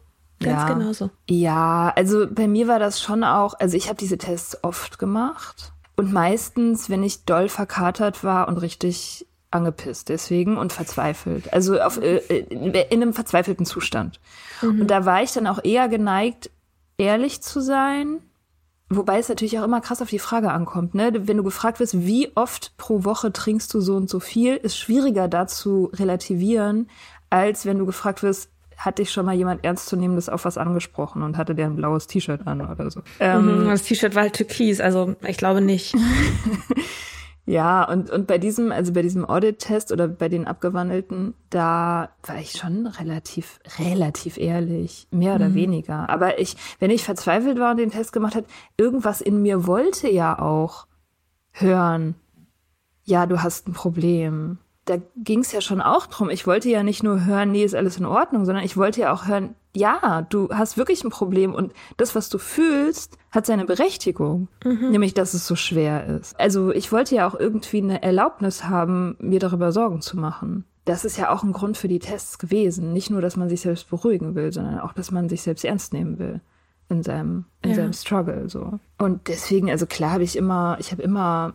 [0.41, 0.73] Ganz Ja.
[0.73, 1.09] genau so.
[1.29, 5.71] Ja, also bei mir war das schon auch, also ich habe diese Tests oft gemacht
[5.95, 12.01] und meistens, wenn ich doll verkatert war und richtig angepisst deswegen und verzweifelt, also auf,
[12.01, 14.19] äh, äh, in einem verzweifelten Zustand.
[14.61, 16.49] Und da war ich dann auch eher geneigt,
[16.97, 18.19] ehrlich zu sein,
[18.89, 21.11] wobei es natürlich auch immer krass auf die Frage ankommt, ne?
[21.27, 24.77] Wenn du gefragt wirst, wie oft pro Woche trinkst du so und so viel, ist
[24.77, 26.89] schwieriger da zu relativieren,
[27.29, 28.50] als wenn du gefragt wirst,
[28.85, 32.47] hat dich schon mal jemand Ernstzunehmendes auf was angesprochen und hatte der ein blaues T-Shirt
[32.47, 33.01] an oder so.
[33.19, 35.95] Ähm, Mhm, Das T-Shirt war halt türkis, also ich glaube nicht.
[37.47, 42.37] Ja, und, und bei diesem, also bei diesem Audit-Test oder bei den abgewandelten, da war
[42.39, 46.07] ich schon relativ, relativ ehrlich, mehr oder weniger.
[46.09, 48.45] Aber ich, wenn ich verzweifelt war und den Test gemacht hat,
[48.77, 50.85] irgendwas in mir wollte ja auch
[51.51, 52.13] hören,
[53.03, 54.59] ja, du hast ein Problem.
[54.91, 56.29] Da ging es ja schon auch drum.
[56.29, 59.13] Ich wollte ja nicht nur hören, nee, ist alles in Ordnung, sondern ich wollte ja
[59.13, 63.63] auch hören, ja, du hast wirklich ein Problem und das, was du fühlst, hat seine
[63.63, 64.49] Berechtigung.
[64.65, 66.37] Nämlich, dass es so schwer ist.
[66.37, 70.65] Also ich wollte ja auch irgendwie eine Erlaubnis haben, mir darüber Sorgen zu machen.
[70.83, 72.91] Das ist ja auch ein Grund für die Tests gewesen.
[72.91, 75.93] Nicht nur, dass man sich selbst beruhigen will, sondern auch, dass man sich selbst ernst
[75.93, 76.41] nehmen will
[76.89, 77.75] in seinem, in Ja.
[77.77, 78.77] seinem Struggle, so.
[78.97, 81.53] Und deswegen, also klar habe ich immer, ich habe immer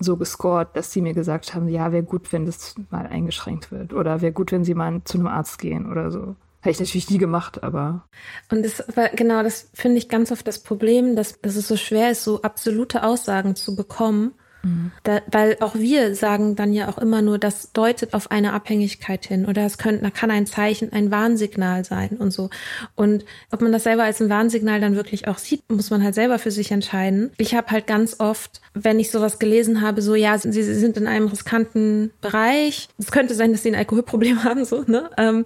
[0.00, 3.92] so gescored, dass sie mir gesagt haben, ja, wäre gut, wenn das mal eingeschränkt wird.
[3.92, 6.36] Oder wäre gut, wenn sie mal zu einem Arzt gehen oder so.
[6.62, 8.04] Hätte ich natürlich nie gemacht, aber
[8.50, 11.76] Und das war genau, das finde ich ganz oft das Problem, dass, dass es so
[11.76, 14.32] schwer ist, so absolute Aussagen zu bekommen.
[14.62, 14.92] Mhm.
[15.02, 19.24] Da, weil auch wir sagen dann ja auch immer nur, das deutet auf eine Abhängigkeit
[19.24, 22.50] hin oder es könnte, kann ein Zeichen, ein Warnsignal sein und so.
[22.94, 26.14] Und ob man das selber als ein Warnsignal dann wirklich auch sieht, muss man halt
[26.14, 27.30] selber für sich entscheiden.
[27.38, 30.96] Ich habe halt ganz oft, wenn ich sowas gelesen habe, so ja, sie, sie sind
[30.96, 32.88] in einem riskanten Bereich.
[32.98, 35.10] Es könnte sein, dass sie ein Alkoholproblem haben, so ne.
[35.16, 35.44] Ähm,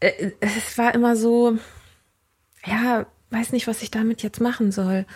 [0.00, 1.56] äh, es war immer so,
[2.66, 5.06] ja, weiß nicht, was ich damit jetzt machen soll.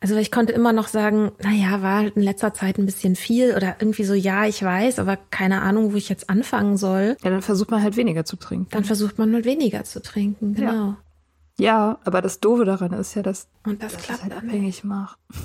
[0.00, 3.16] Also ich konnte immer noch sagen, na ja, war halt in letzter Zeit ein bisschen
[3.16, 7.16] viel oder irgendwie so, ja, ich weiß, aber keine Ahnung, wo ich jetzt anfangen soll.
[7.22, 8.68] Ja, dann versucht man halt weniger zu trinken.
[8.70, 10.70] Dann versucht man halt weniger zu trinken, genau.
[10.72, 10.96] Ja,
[11.58, 15.18] ja aber das Doofe daran ist ja, dass Und das, das klappt halt abhängig macht.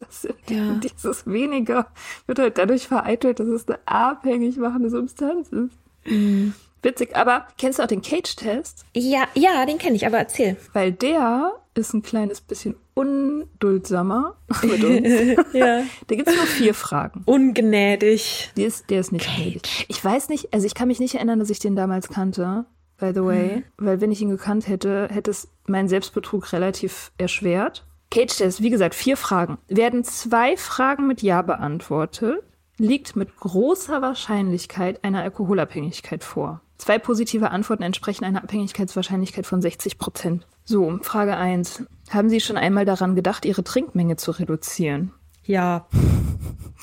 [0.00, 0.72] Das, Ja.
[0.82, 1.86] Dieses weniger
[2.26, 5.76] wird halt dadurch vereitelt, dass es eine abhängig machende Substanz ist.
[6.06, 6.54] Mhm.
[6.82, 8.84] Witzig, aber kennst du auch den Cage-Test?
[8.94, 10.56] Ja, ja, den kenne ich, aber erzähl.
[10.72, 15.08] Weil der ist ein kleines bisschen unduldsamer mit uns.
[15.52, 15.82] ja.
[16.06, 17.22] Da gibt es nur vier Fragen.
[17.26, 18.50] Ungnädig.
[18.56, 19.86] Der ist, der ist nicht gnädig.
[19.88, 22.64] Ich weiß nicht, also ich kann mich nicht erinnern, dass ich den damals kannte,
[22.98, 23.62] by the way.
[23.78, 27.86] Weil wenn ich ihn gekannt hätte, hätte es meinen Selbstbetrug relativ erschwert.
[28.10, 29.58] Cage Test, wie gesagt, vier Fragen.
[29.68, 32.42] Werden zwei Fragen mit Ja beantwortet,
[32.76, 36.60] liegt mit großer Wahrscheinlichkeit eine Alkoholabhängigkeit vor.
[36.80, 40.46] Zwei positive Antworten entsprechen einer Abhängigkeitswahrscheinlichkeit von 60 Prozent.
[40.64, 45.12] So, Frage eins: Haben Sie schon einmal daran gedacht, Ihre Trinkmenge zu reduzieren?
[45.44, 45.86] Ja.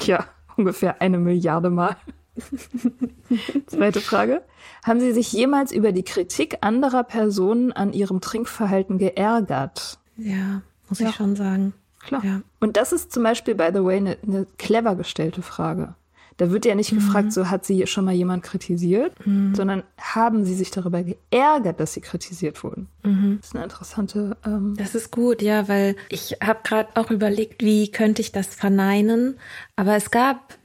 [0.01, 1.95] Ja, ungefähr eine Milliarde Mal.
[3.65, 4.43] Zweite Frage.
[4.83, 9.97] Haben Sie sich jemals über die Kritik anderer Personen an Ihrem Trinkverhalten geärgert?
[10.15, 11.09] Ja, muss Ja.
[11.09, 11.73] ich schon sagen.
[11.99, 12.23] Klar.
[12.23, 12.41] Ja.
[12.59, 15.95] Und das ist zum Beispiel, by the way, eine, eine clever gestellte Frage.
[16.37, 19.13] Da wird ja nicht gefragt, so hat sie schon mal jemand kritisiert,
[19.53, 22.87] sondern haben sie sich darüber geärgert, dass sie kritisiert wurden.
[23.01, 24.37] Das ist eine interessante.
[24.45, 28.47] Ähm, Das ist gut, ja, weil ich habe gerade auch überlegt, wie könnte ich das
[28.53, 29.37] verneinen.
[29.75, 30.57] Aber es gab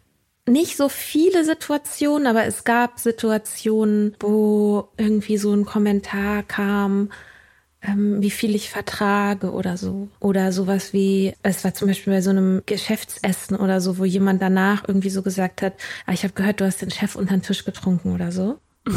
[0.49, 7.11] nicht so viele Situationen, aber es gab Situationen, wo irgendwie so ein Kommentar kam,
[7.85, 10.09] wie viel ich vertrage oder so.
[10.21, 14.41] Oder sowas wie, es war zum Beispiel bei so einem Geschäftsessen oder so, wo jemand
[14.41, 15.75] danach irgendwie so gesagt hat,
[16.07, 18.59] ah, ich habe gehört, du hast den Chef unter den Tisch getrunken oder so.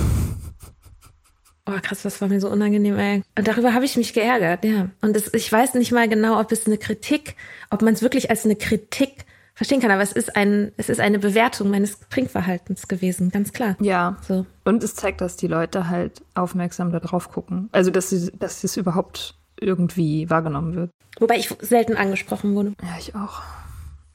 [1.68, 3.24] Oh, krass, das war mir so unangenehm, ey.
[3.36, 4.92] Und darüber habe ich mich geärgert, ja.
[5.02, 7.36] Und es, ich weiß nicht mal genau, ob es eine Kritik,
[7.72, 11.00] ob man es wirklich als eine Kritik verstehen kann, aber es ist ein, es ist
[11.00, 13.76] eine Bewertung meines Trinkverhaltens gewesen, ganz klar.
[13.80, 14.18] ja.
[14.22, 14.46] So.
[14.66, 17.70] Und es zeigt, dass die Leute halt aufmerksam da drauf gucken.
[17.72, 20.92] Also, dass sie, dass es überhaupt irgendwie wahrgenommen wird.
[21.20, 22.74] Wobei ich selten angesprochen wurde.
[22.82, 23.42] Ja, ich auch.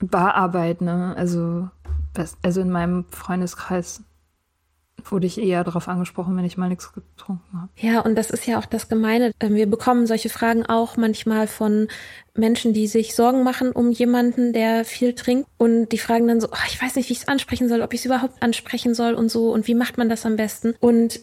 [0.00, 1.14] Bararbeit, ne?
[1.16, 1.68] Also,
[2.42, 4.02] also in meinem Freundeskreis
[5.06, 7.70] wurde ich eher darauf angesprochen, wenn ich mal nichts getrunken habe.
[7.76, 9.32] Ja, und das ist ja auch das Gemeine.
[9.40, 11.88] Ähm, Wir bekommen solche Fragen auch manchmal von
[12.34, 15.48] Menschen, die sich Sorgen machen um jemanden, der viel trinkt.
[15.58, 17.92] Und die fragen dann so, oh, ich weiß nicht, wie ich es ansprechen soll, ob
[17.92, 19.52] ich es überhaupt ansprechen soll und so.
[19.52, 20.74] Und wie macht man das am besten?
[20.80, 21.20] Und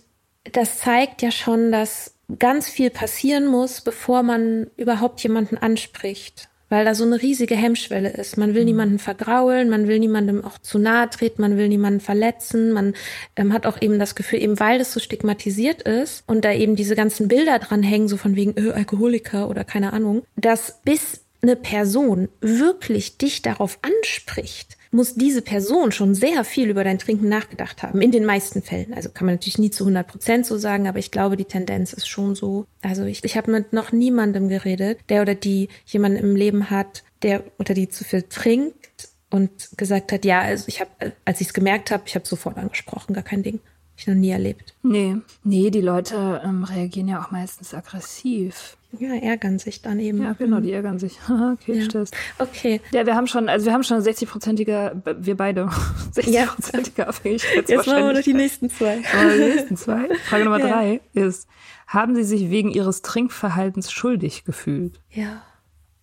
[0.54, 6.50] das zeigt ja schon, dass ganz viel passieren muss, bevor man überhaupt jemanden anspricht.
[6.70, 8.38] Weil da so eine riesige Hemmschwelle ist.
[8.38, 12.74] Man will niemanden vergraulen, man will niemandem auch zu nahe treten, man will niemanden verletzen.
[12.74, 12.94] Man
[13.36, 16.76] ähm, hat auch eben das Gefühl, eben weil das so stigmatisiert ist und da eben
[16.76, 21.22] diese ganzen Bilder dran hängen, so von wegen äh, Alkoholiker oder keine Ahnung, dass bis
[21.42, 27.30] eine Person wirklich dich darauf anspricht, muss diese Person schon sehr viel über dein Trinken
[27.30, 28.02] nachgedacht haben.
[28.02, 28.94] In den meisten Fällen.
[28.94, 31.94] Also kann man natürlich nie zu 100 Prozent so sagen, aber ich glaube, die Tendenz
[31.94, 32.66] ist schon so.
[32.82, 37.04] Also ich, ich habe mit noch niemandem geredet, der oder die jemanden im Leben hat,
[37.22, 41.48] der oder die zu viel trinkt und gesagt hat, ja, also ich habe, als ich
[41.48, 43.60] es gemerkt habe, ich habe sofort angesprochen, gar kein Ding.
[44.00, 44.76] Ich noch nie erlebt.
[44.84, 48.78] Nee, nee, die Leute ähm, reagieren ja auch meistens aggressiv.
[49.00, 50.22] Ja, ärgern sich dann eben.
[50.22, 51.18] Ja, genau, die ärgern sich.
[51.30, 51.84] Okay, Ja.
[51.86, 52.12] stimmt.
[52.38, 52.80] Okay.
[52.92, 55.66] Ja, wir haben schon, also wir haben schon 60-prozentige, wir beide,
[56.14, 57.70] 60-prozentige Abhängigkeitswahrscheinlichkeit.
[57.70, 58.98] Jetzt machen wir noch die nächsten zwei.
[59.02, 60.08] Die nächsten zwei.
[60.26, 60.68] Frage Nummer Ja.
[60.68, 61.48] drei ist,
[61.88, 65.02] haben Sie sich wegen Ihres Trinkverhaltens schuldig gefühlt?
[65.10, 65.42] Ja.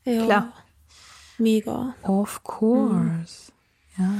[0.04, 0.24] Ja.
[0.24, 0.52] Klar.
[1.38, 1.94] Mega.
[2.02, 3.52] Of course.
[3.96, 4.04] Ja.
[4.04, 4.11] Ja,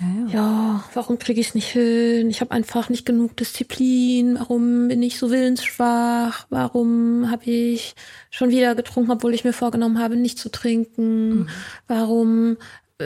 [0.00, 0.32] ja.
[0.32, 2.30] Ja, warum kriege ich es nicht hin?
[2.30, 4.38] Ich habe einfach nicht genug Disziplin.
[4.38, 6.46] Warum bin ich so willensschwach?
[6.48, 7.94] Warum habe ich
[8.30, 11.48] schon wieder getrunken, obwohl ich mir vorgenommen habe, nicht zu trinken?
[11.86, 12.56] Warum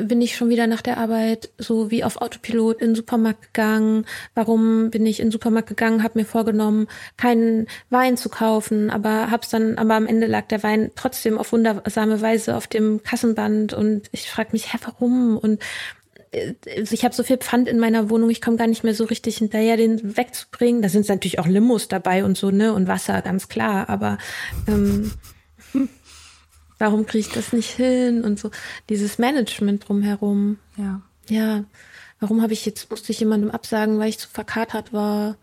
[0.02, 4.06] bin ich schon wieder nach der Arbeit so wie auf Autopilot in den Supermarkt gegangen?
[4.34, 9.30] Warum bin ich in den Supermarkt gegangen, habe mir vorgenommen, keinen Wein zu kaufen, aber
[9.30, 13.72] hab's dann, aber am Ende lag der Wein trotzdem auf wundersame Weise auf dem Kassenband
[13.72, 15.38] und ich frage mich, hä, warum?
[15.38, 15.60] Und
[16.90, 19.38] ich habe so viel Pfand in meiner Wohnung, ich komme gar nicht mehr so richtig
[19.38, 20.82] hinterher, den wegzubringen.
[20.82, 22.72] Da sind natürlich auch Limos dabei und so, ne?
[22.72, 23.88] Und Wasser, ganz klar.
[23.88, 24.18] Aber
[24.66, 25.12] ähm,
[26.78, 28.50] warum kriege ich das nicht hin und so
[28.88, 30.58] dieses Management drumherum.
[30.76, 31.02] Ja.
[31.28, 31.64] Ja,
[32.20, 35.36] warum habe ich jetzt, musste ich jemandem absagen, weil ich zu verkatert war,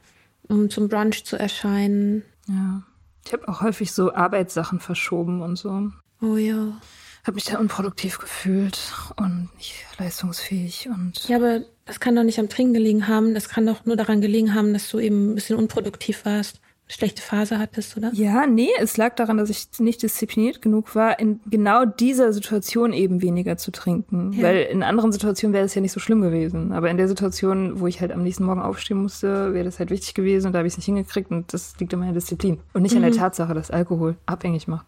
[0.48, 2.24] um zum Brunch zu erscheinen.
[2.48, 2.84] Ja.
[3.26, 5.92] Ich habe auch häufig so Arbeitssachen verschoben und so.
[6.22, 6.80] Oh ja.
[7.24, 8.80] Habe mich da unproduktiv gefühlt
[9.18, 11.28] und nicht leistungsfähig und.
[11.28, 13.34] Ja, aber das kann doch nicht am Trinken gelegen haben.
[13.34, 17.22] Das kann doch nur daran gelegen haben, dass du eben ein bisschen unproduktiv warst schlechte
[17.22, 18.12] Phase hattest, oder?
[18.14, 22.94] Ja, nee, es lag daran, dass ich nicht diszipliniert genug war, in genau dieser Situation
[22.94, 24.34] eben weniger zu trinken.
[24.34, 24.44] Ja.
[24.44, 26.72] Weil in anderen Situationen wäre es ja nicht so schlimm gewesen.
[26.74, 29.90] Aber in der Situation, wo ich halt am nächsten Morgen aufstehen musste, wäre das halt
[29.90, 32.60] wichtig gewesen und da habe ich es nicht hingekriegt und das liegt an meiner Disziplin.
[32.74, 32.98] Und nicht mhm.
[32.98, 33.18] an der mhm.
[33.18, 34.86] Tatsache, dass Alkohol abhängig macht.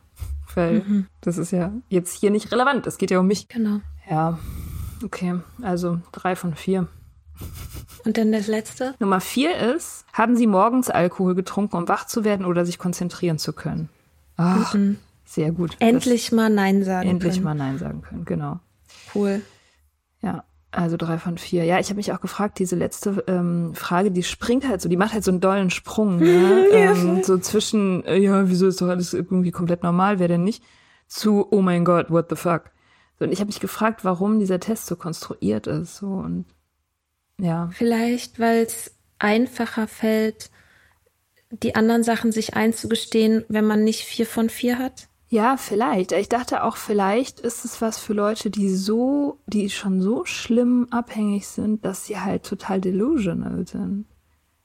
[0.55, 1.07] Weil mhm.
[1.21, 2.87] das ist ja jetzt hier nicht relevant.
[2.87, 3.47] Es geht ja um mich.
[3.47, 3.81] Genau.
[4.09, 4.39] Ja,
[5.03, 5.39] okay.
[5.61, 6.87] Also drei von vier.
[8.05, 8.95] Und dann das letzte?
[8.99, 13.37] Nummer vier ist, haben Sie morgens Alkohol getrunken, um wach zu werden oder sich konzentrieren
[13.37, 13.89] zu können?
[14.35, 14.97] Ach, mhm.
[15.25, 15.75] sehr gut.
[15.79, 17.43] Endlich mal Nein sagen endlich können.
[17.45, 18.59] mal Nein sagen können, genau.
[19.15, 19.41] Cool.
[20.21, 21.63] Ja, also drei von vier.
[21.63, 24.97] Ja, ich habe mich auch gefragt, diese letzte ähm, Frage, die springt halt so, die
[24.97, 26.67] macht halt so einen dollen Sprung, ne?
[26.71, 30.63] ähm, so zwischen, äh, ja, wieso ist doch alles irgendwie komplett normal, wer denn nicht,
[31.07, 32.71] zu, oh mein Gott, what the fuck.
[33.19, 35.97] So, und ich habe mich gefragt, warum dieser Test so konstruiert ist.
[35.97, 36.45] So, und
[37.39, 37.69] ja.
[37.73, 40.49] Vielleicht, weil es einfacher fällt,
[41.51, 45.07] die anderen Sachen sich einzugestehen, wenn man nicht vier von vier hat?
[45.33, 46.11] Ja, vielleicht.
[46.11, 50.85] Ich dachte auch, vielleicht ist es was für Leute, die so, die schon so schlimm
[50.91, 54.05] abhängig sind, dass sie halt total delusional sind.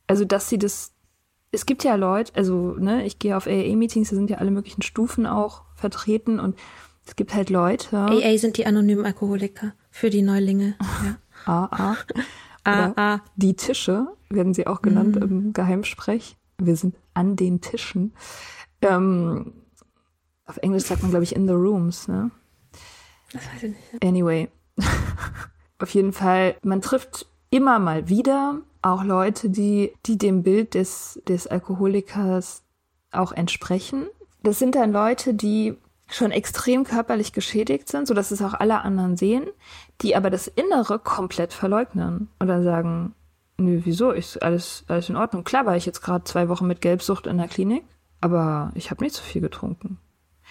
[0.08, 0.92] Also, dass sie das,
[1.52, 4.82] es gibt ja Leute, also, ne, ich gehe auf AA-Meetings, da sind ja alle möglichen
[4.82, 6.54] Stufen auch vertreten und
[7.06, 7.96] es gibt halt Leute.
[7.96, 10.76] AA sind die anonymen Alkoholiker für die Neulinge.
[11.46, 11.70] Ja.
[12.64, 12.92] AA.
[12.94, 13.20] Ah.
[13.36, 15.22] Die Tische werden sie auch genannt mhm.
[15.22, 16.36] im Geheimsprech.
[16.58, 18.12] Wir sind an den Tischen.
[18.82, 19.54] Ähm,
[20.48, 22.30] auf Englisch sagt man, glaube ich, in the rooms, ne?
[23.32, 24.04] Das weiß ich nicht.
[24.04, 24.48] Anyway.
[25.78, 31.20] auf jeden Fall, man trifft immer mal wieder auch Leute, die, die dem Bild des,
[31.28, 32.62] des Alkoholikers
[33.12, 34.06] auch entsprechen.
[34.42, 35.76] Das sind dann Leute, die
[36.10, 39.46] schon extrem körperlich geschädigt sind, so dass es auch alle anderen sehen,
[40.00, 43.14] die aber das Innere komplett verleugnen und dann sagen,
[43.58, 45.44] nö, wieso, ist alles, alles in Ordnung.
[45.44, 47.84] Klar war ich jetzt gerade zwei Wochen mit Gelbsucht in der Klinik,
[48.22, 49.98] aber ich habe nicht so viel getrunken.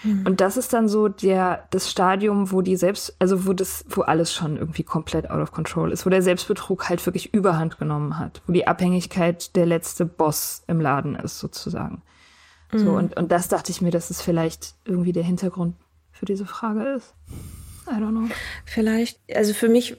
[0.04, 0.26] Mhm.
[0.26, 4.02] Und das ist dann so der, das Stadium, wo die selbst, also wo das, wo
[4.02, 8.20] alles schon irgendwie komplett out of control ist, wo der Selbstbetrug halt wirklich Überhand genommen
[8.20, 12.02] hat, wo die Abhängigkeit der letzte Boss im Laden ist, sozusagen.
[12.72, 12.80] Mhm.
[12.80, 15.76] So, und, und das dachte ich mir, dass es vielleicht irgendwie der Hintergrund
[16.12, 17.14] für diese Frage ist.
[17.88, 18.28] I don't know.
[18.66, 19.98] Vielleicht, also für mich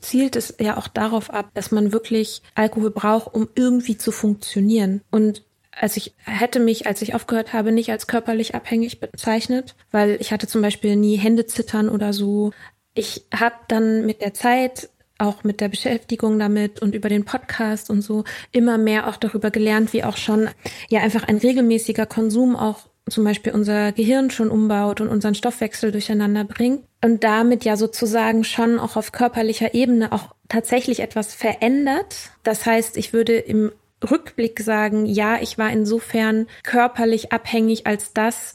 [0.00, 5.02] zielt es ja auch darauf ab, dass man wirklich Alkohol braucht, um irgendwie zu funktionieren.
[5.10, 5.42] Und
[5.78, 10.32] als ich hätte mich, als ich aufgehört habe, nicht als körperlich abhängig bezeichnet, weil ich
[10.32, 12.52] hatte zum Beispiel nie Hände zittern oder so.
[12.94, 17.90] Ich habe dann mit der Zeit auch mit der Beschäftigung damit und über den Podcast
[17.90, 20.48] und so immer mehr auch darüber gelernt, wie auch schon
[20.88, 25.92] ja einfach ein regelmäßiger Konsum auch zum Beispiel unser Gehirn schon umbaut und unseren Stoffwechsel
[25.92, 32.30] durcheinander bringt und damit ja sozusagen schon auch auf körperlicher Ebene auch tatsächlich etwas verändert.
[32.44, 33.72] Das heißt, ich würde im
[34.04, 38.54] Rückblick sagen, ja, ich war insofern körperlich abhängig, als das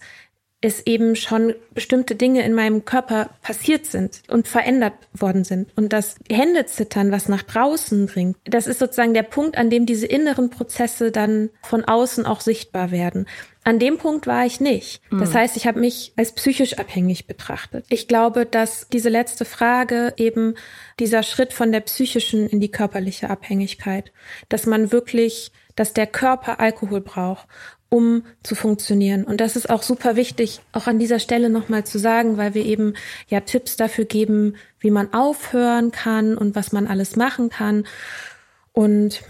[0.62, 5.70] es eben schon bestimmte Dinge in meinem Körper passiert sind und verändert worden sind.
[5.78, 10.06] Und das Händezittern, was nach draußen dringt, das ist sozusagen der Punkt, an dem diese
[10.06, 13.26] inneren Prozesse dann von außen auch sichtbar werden.
[13.64, 15.02] An dem Punkt war ich nicht.
[15.12, 15.34] Das mhm.
[15.36, 17.86] heißt, ich habe mich als psychisch abhängig betrachtet.
[17.90, 20.56] Ich glaube, dass diese letzte Frage eben
[21.00, 24.12] dieser Schritt von der psychischen in die körperliche Abhängigkeit,
[24.50, 27.48] dass man wirklich dass der Körper Alkohol braucht
[27.90, 29.24] um zu funktionieren.
[29.24, 32.66] Und das ist auch super wichtig, auch an dieser Stelle nochmal zu sagen, weil wir
[32.66, 32.94] eben
[33.28, 37.86] ja Tipps dafür geben, wie man aufhören kann und was man alles machen kann.
[38.74, 39.24] Und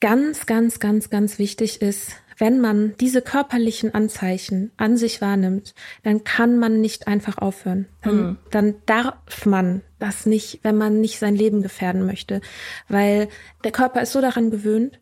[0.00, 6.22] ganz, ganz, ganz, ganz wichtig ist, wenn man diese körperlichen Anzeichen an sich wahrnimmt, dann
[6.22, 7.86] kann man nicht einfach aufhören.
[8.02, 8.36] Dann, mhm.
[8.52, 12.40] dann darf man das nicht, wenn man nicht sein Leben gefährden möchte,
[12.88, 13.28] weil
[13.64, 15.00] der Körper ist so daran gewöhnt,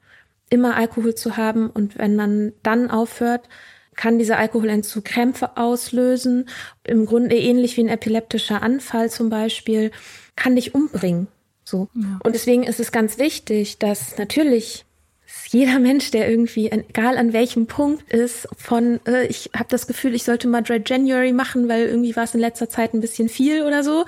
[0.50, 3.48] immer Alkohol zu haben und wenn man dann aufhört,
[3.96, 6.48] kann dieser Alkoholentzug Krämpfe auslösen,
[6.84, 9.90] im Grunde ähnlich wie ein epileptischer Anfall zum Beispiel,
[10.36, 11.28] kann dich umbringen.
[11.64, 11.88] So.
[11.94, 12.20] Ja.
[12.22, 14.84] Und deswegen ist es ganz wichtig, dass natürlich
[15.48, 20.14] jeder Mensch, der irgendwie, egal an welchem Punkt ist, von äh, ich habe das Gefühl,
[20.14, 23.28] ich sollte mal Dry January machen, weil irgendwie war es in letzter Zeit ein bisschen
[23.28, 24.04] viel oder so,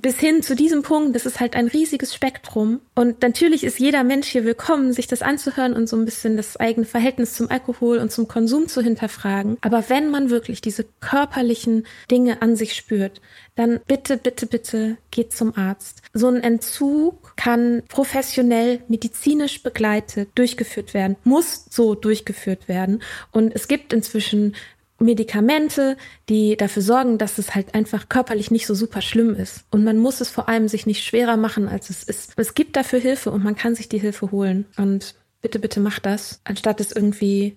[0.00, 2.80] bis hin zu diesem Punkt, das ist halt ein riesiges Spektrum.
[2.94, 6.56] Und natürlich ist jeder Mensch hier willkommen, sich das anzuhören und so ein bisschen das
[6.56, 9.56] eigene Verhältnis zum Alkohol und zum Konsum zu hinterfragen.
[9.60, 13.20] Aber wenn man wirklich diese körperlichen Dinge an sich spürt,
[13.56, 16.02] dann bitte, bitte, bitte geht zum Arzt.
[16.14, 23.02] So ein Entzug kann professionell, medizinisch begleitet durchgeführt werden, muss so durchgeführt werden.
[23.32, 24.54] Und es gibt inzwischen
[25.00, 25.96] Medikamente,
[26.28, 29.64] die dafür sorgen, dass es halt einfach körperlich nicht so super schlimm ist.
[29.70, 32.34] Und man muss es vor allem sich nicht schwerer machen, als es ist.
[32.36, 34.66] Es gibt dafür Hilfe und man kann sich die Hilfe holen.
[34.76, 37.56] Und bitte, bitte macht das, anstatt es irgendwie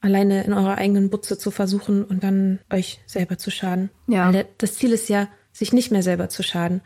[0.00, 3.90] alleine in eurer eigenen Butze zu versuchen und dann euch selber zu schaden.
[4.06, 4.32] Ja.
[4.32, 6.82] Weil das Ziel ist ja, sich nicht mehr selber zu schaden.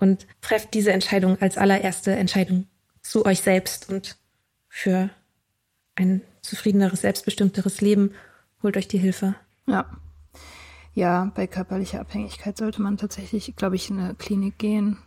[0.00, 2.68] Und trefft diese Entscheidung als allererste Entscheidung
[3.02, 4.16] zu euch selbst und
[4.68, 5.10] für
[5.96, 8.12] ein zufriedeneres, selbstbestimmteres Leben
[8.62, 9.34] holt euch die Hilfe.
[9.68, 9.86] Ja.
[10.94, 14.98] Ja, bei körperlicher Abhängigkeit sollte man tatsächlich, glaube ich, in eine Klinik gehen.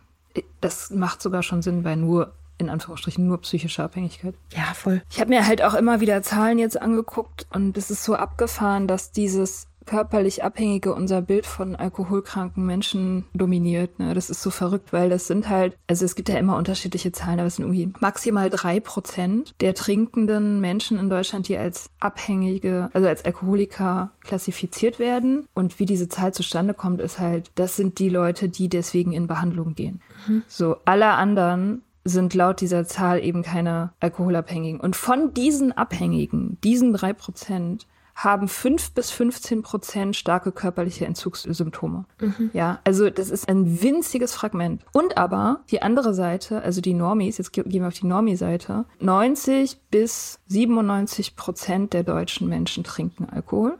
[0.62, 4.34] Das macht sogar schon Sinn bei nur, in Anführungsstrichen, nur psychischer Abhängigkeit.
[4.56, 5.02] Ja, voll.
[5.10, 8.88] Ich habe mir halt auch immer wieder Zahlen jetzt angeguckt und es ist so abgefahren,
[8.88, 13.98] dass dieses körperlich Abhängige unser Bild von alkoholkranken Menschen dominiert.
[13.98, 14.14] Ne?
[14.14, 17.38] Das ist so verrückt, weil das sind halt, also es gibt ja immer unterschiedliche Zahlen,
[17.38, 22.90] aber es sind irgendwie maximal drei Prozent der trinkenden Menschen in Deutschland, die als Abhängige,
[22.92, 25.46] also als Alkoholiker klassifiziert werden.
[25.54, 29.26] Und wie diese Zahl zustande kommt, ist halt, das sind die Leute, die deswegen in
[29.26, 30.00] Behandlung gehen.
[30.26, 30.42] Mhm.
[30.48, 34.80] So, alle anderen sind laut dieser Zahl eben keine Alkoholabhängigen.
[34.80, 42.04] Und von diesen Abhängigen, diesen drei Prozent, haben fünf bis 15 Prozent starke körperliche Entzugssymptome.
[42.20, 42.50] Mhm.
[42.52, 44.84] Ja, also das ist ein winziges Fragment.
[44.92, 49.78] Und aber die andere Seite, also die Normis, jetzt gehen wir auf die Normi-Seite, 90
[49.90, 53.78] bis 97 Prozent der deutschen Menschen trinken Alkohol.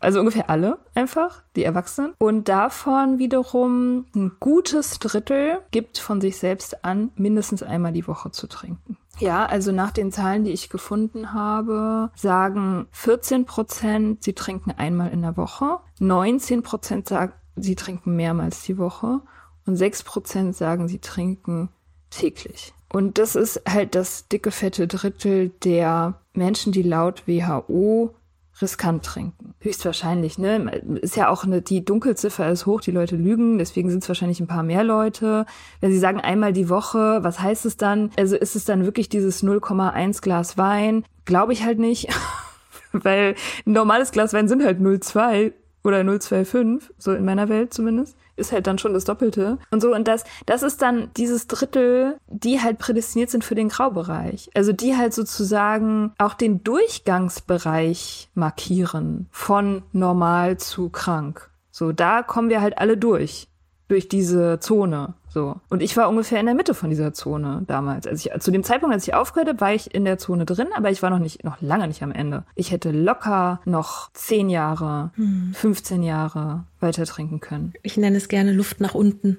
[0.00, 2.14] Also ungefähr alle einfach, die Erwachsenen.
[2.18, 8.30] Und davon wiederum ein gutes Drittel gibt von sich selbst an, mindestens einmal die Woche
[8.30, 8.96] zu trinken.
[9.18, 15.10] Ja, also nach den Zahlen, die ich gefunden habe, sagen 14 Prozent, sie trinken einmal
[15.10, 15.78] in der Woche.
[15.98, 19.20] 19 Prozent sagen, sie trinken mehrmals die Woche.
[19.66, 21.70] Und 6 Prozent sagen, sie trinken
[22.10, 22.72] täglich.
[22.90, 28.14] Und das ist halt das dicke, fette Drittel der Menschen, die laut WHO
[28.60, 29.54] riskant trinken.
[29.60, 30.82] Höchstwahrscheinlich, ne?
[31.00, 34.40] Ist ja auch eine, die Dunkelziffer ist hoch, die Leute lügen, deswegen sind es wahrscheinlich
[34.40, 35.46] ein paar mehr Leute.
[35.80, 38.10] Wenn sie sagen einmal die Woche, was heißt es dann?
[38.16, 41.04] Also ist es dann wirklich dieses 0,1 Glas Wein?
[41.24, 42.08] Glaube ich halt nicht.
[42.92, 43.34] Weil
[43.66, 45.52] ein normales Glas Wein sind halt 0,2
[45.84, 49.58] oder 0,25, so in meiner Welt zumindest ist halt dann schon das Doppelte.
[49.70, 53.68] Und so, und das, das ist dann dieses Drittel, die halt prädestiniert sind für den
[53.68, 54.50] Graubereich.
[54.54, 61.50] Also die halt sozusagen auch den Durchgangsbereich markieren von normal zu krank.
[61.70, 63.48] So, da kommen wir halt alle durch.
[63.88, 65.14] Durch diese Zone.
[65.28, 65.56] So.
[65.68, 68.06] Und ich war ungefähr in der Mitte von dieser Zone damals.
[68.06, 70.68] Also ich, zu dem Zeitpunkt, als ich aufgehört habe, war ich in der Zone drin,
[70.74, 72.44] aber ich war noch nicht, noch lange nicht am Ende.
[72.54, 75.52] Ich hätte locker noch zehn Jahre, hm.
[75.54, 77.72] 15 Jahre weiter trinken können.
[77.82, 79.38] Ich nenne es gerne Luft nach unten.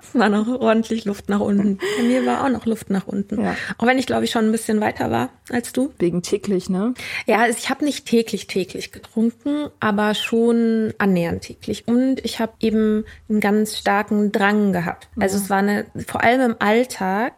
[0.00, 1.78] es war noch ordentlich Luft nach unten.
[1.98, 3.40] Bei mir war auch noch Luft nach unten.
[3.40, 3.56] Ja.
[3.78, 5.92] Auch wenn ich, glaube ich, schon ein bisschen weiter war als du.
[5.98, 6.94] Wegen täglich, ne?
[7.26, 11.88] Ja, also ich habe nicht täglich täglich getrunken, aber schon annähernd täglich.
[11.88, 15.08] Und ich habe eben einen ganz starken Drang gehabt.
[15.18, 15.42] Also ja.
[15.42, 17.34] es war eine, vor allem im Alltag,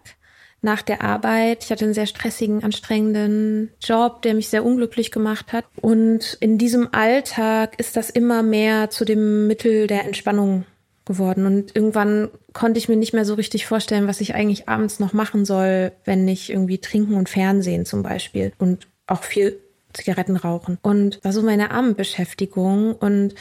[0.65, 1.65] nach der Arbeit.
[1.65, 5.65] Ich hatte einen sehr stressigen, anstrengenden Job, der mich sehr unglücklich gemacht hat.
[5.81, 10.65] Und in diesem Alltag ist das immer mehr zu dem Mittel der Entspannung
[11.05, 11.47] geworden.
[11.47, 15.13] Und irgendwann konnte ich mir nicht mehr so richtig vorstellen, was ich eigentlich abends noch
[15.13, 19.61] machen soll, wenn ich irgendwie trinken und Fernsehen zum Beispiel und auch viel
[19.93, 20.79] Zigaretten rauchen.
[20.83, 22.95] Und war so meine Abendbeschäftigung.
[22.95, 23.35] Und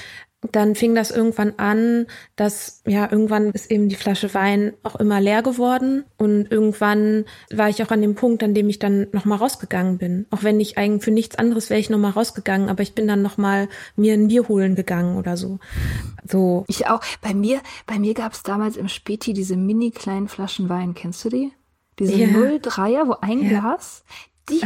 [0.52, 5.22] dann fing das irgendwann an, dass ja irgendwann ist eben die Flasche Wein auch immer
[5.22, 9.26] leer geworden und irgendwann war ich auch an dem Punkt, an dem ich dann noch
[9.26, 10.26] mal rausgegangen bin.
[10.32, 13.08] Auch wenn ich eigentlich für nichts anderes wäre ich noch mal rausgegangen, aber ich bin
[13.08, 15.60] dann noch mal mir ein Bier holen gegangen oder so.
[16.28, 16.66] So.
[16.68, 17.02] Ich auch.
[17.22, 20.94] Bei mir, bei mir gab es damals im Späti diese mini kleinen Flaschen Wein.
[20.94, 21.52] Kennst du die?
[22.00, 22.28] Diese ja.
[22.28, 23.60] 03er, wo ein ja.
[23.60, 24.04] Glas.
[24.50, 24.62] Die,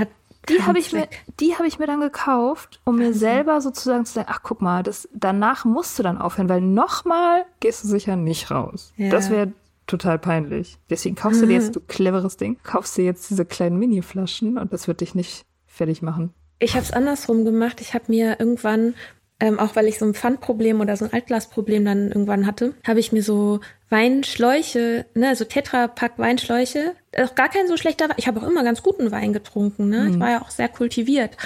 [0.49, 1.07] die habe ich mir,
[1.39, 4.83] die habe ich mir dann gekauft, um mir selber sozusagen zu sagen, ach guck mal,
[4.83, 8.93] das danach musst du dann aufhören, weil nochmal gehst du sicher nicht raus.
[8.97, 9.09] Ja.
[9.09, 9.51] Das wäre
[9.87, 10.77] total peinlich.
[10.89, 14.73] Deswegen kaufst du dir jetzt, du cleveres Ding, kaufst dir jetzt diese kleinen Mini-Flaschen und
[14.73, 16.33] das wird dich nicht fertig machen.
[16.59, 17.81] Ich habe es andersrum gemacht.
[17.81, 18.95] Ich habe mir irgendwann
[19.39, 22.99] ähm, auch weil ich so ein Pfandproblem oder so ein Altglasproblem dann irgendwann hatte, habe
[22.99, 23.59] ich mir so
[23.89, 28.17] Weinschläuche, ne, so Tetrapack Weinschläuche, auch gar kein so schlechter Wein.
[28.17, 30.01] Ich habe auch immer ganz guten Wein getrunken, ne?
[30.01, 30.13] Mhm.
[30.13, 31.37] Ich war ja auch sehr kultiviert.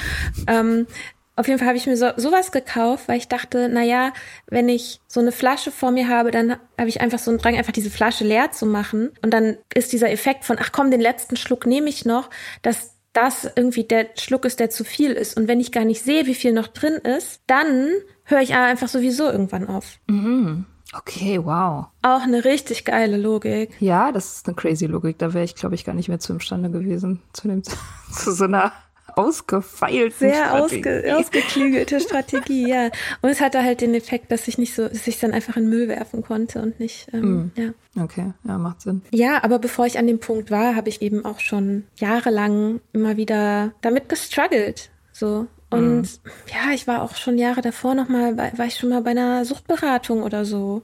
[0.48, 0.88] Ähm,
[1.36, 4.14] Auf jeden Fall habe ich mir so, sowas gekauft, weil ich dachte, na ja,
[4.48, 7.56] wenn ich so eine Flasche vor mir habe, dann habe ich einfach so einen Drang,
[7.58, 9.12] einfach diese Flasche leer zu machen.
[9.22, 12.30] Und dann ist dieser Effekt von, ach komm, den letzten Schluck nehme ich noch,
[12.62, 15.38] dass das irgendwie der Schluck ist, der zu viel ist.
[15.38, 17.90] Und wenn ich gar nicht sehe, wie viel noch drin ist, dann
[18.24, 20.00] höre ich einfach sowieso irgendwann auf.
[20.08, 20.66] Mhm.
[20.94, 21.88] Okay, wow.
[22.02, 23.72] Auch eine richtig geile Logik.
[23.80, 25.18] Ja, das ist eine crazy Logik.
[25.18, 27.64] Da wäre ich, glaube ich, gar nicht mehr zu imstande gewesen, zu, dem,
[28.12, 28.74] zu so einer
[29.18, 30.78] ausgefeilten Sehr Strategie.
[30.78, 32.90] ausge, ausgeklügelte Strategie, ja.
[33.22, 35.70] Und es hatte halt den Effekt, dass ich nicht so, dass ich dann einfach in
[35.70, 38.04] Müll werfen konnte und nicht, ähm, ja.
[38.04, 39.02] Okay, ja, macht Sinn.
[39.12, 43.18] Ja, aber bevor ich an dem Punkt war, habe ich eben auch schon jahrelang immer
[43.18, 44.90] wieder damit gestruggelt.
[45.12, 45.48] So.
[45.72, 46.20] Und
[46.54, 50.24] ja, ich war auch schon Jahre davor nochmal, war ich schon mal bei einer Suchtberatung
[50.24, 50.84] oder so.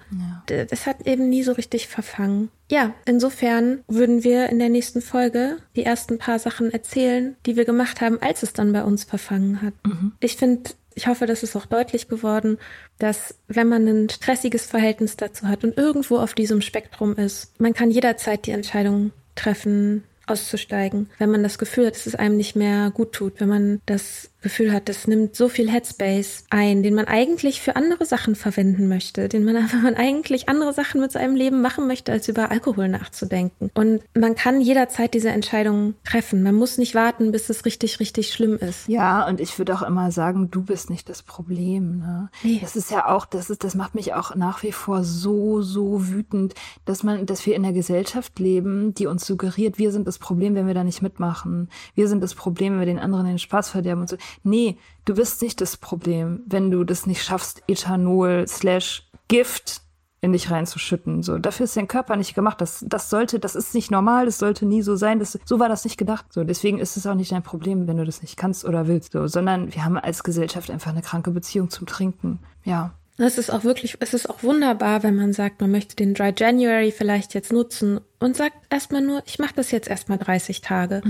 [0.50, 2.50] D- Das hat eben nie so richtig verfangen.
[2.72, 7.66] Ja, insofern würden wir in der nächsten Folge die ersten paar Sachen erzählen, die wir
[7.66, 9.74] gemacht haben, als es dann bei uns verfangen hat.
[10.22, 12.58] Ich finde, ich hoffe, das ist auch deutlich geworden,
[12.98, 17.74] dass wenn man ein stressiges Verhältnis dazu hat und irgendwo auf diesem Spektrum ist, man
[17.74, 22.56] kann jederzeit die Entscheidung treffen, auszusteigen, wenn man das Gefühl hat, dass es einem nicht
[22.58, 26.94] mehr gut tut, wenn man das Gefühl hat, das nimmt so viel Headspace ein, den
[26.94, 31.36] man eigentlich für andere Sachen verwenden möchte, den man, man eigentlich andere Sachen mit seinem
[31.36, 33.72] Leben machen möchte, als über Alkohol nachzudenken.
[33.74, 36.44] Und man kann jederzeit diese Entscheidung treffen.
[36.44, 38.88] Man muss nicht warten, bis es richtig, richtig schlimm ist.
[38.88, 42.00] Ja, und ich würde auch immer sagen, du bist nicht das Problem.
[42.00, 42.30] Ne?
[42.44, 42.60] Nee.
[42.62, 46.08] Das ist ja auch, das ist, das macht mich auch nach wie vor so, so
[46.10, 46.54] wütend,
[46.86, 50.54] dass man, dass wir in einer Gesellschaft leben, die uns suggeriert, wir sind das Problem,
[50.56, 51.70] wenn wir da nicht mitmachen.
[51.96, 54.18] Wir sind das Problem, wenn wir den anderen den Spaß verderben und so.
[54.44, 59.82] Nee, du bist nicht das Problem, wenn du das nicht schaffst, Ethanol slash Gift
[60.20, 61.22] in dich reinzuschütten.
[61.22, 62.60] So, dafür ist dein Körper nicht gemacht.
[62.60, 65.20] Das, das sollte, das ist nicht normal, das sollte nie so sein.
[65.20, 66.26] Das, so war das nicht gedacht.
[66.34, 69.12] So, deswegen ist es auch nicht dein Problem, wenn du das nicht kannst oder willst.
[69.12, 72.40] So, sondern wir haben als Gesellschaft einfach eine kranke Beziehung zum Trinken.
[72.64, 72.94] Ja.
[73.18, 76.34] Es ist auch wirklich, es ist auch wunderbar, wenn man sagt, man möchte den Dry
[76.38, 81.02] January vielleicht jetzt nutzen und sagt erstmal nur, ich mache das jetzt erstmal 30 Tage.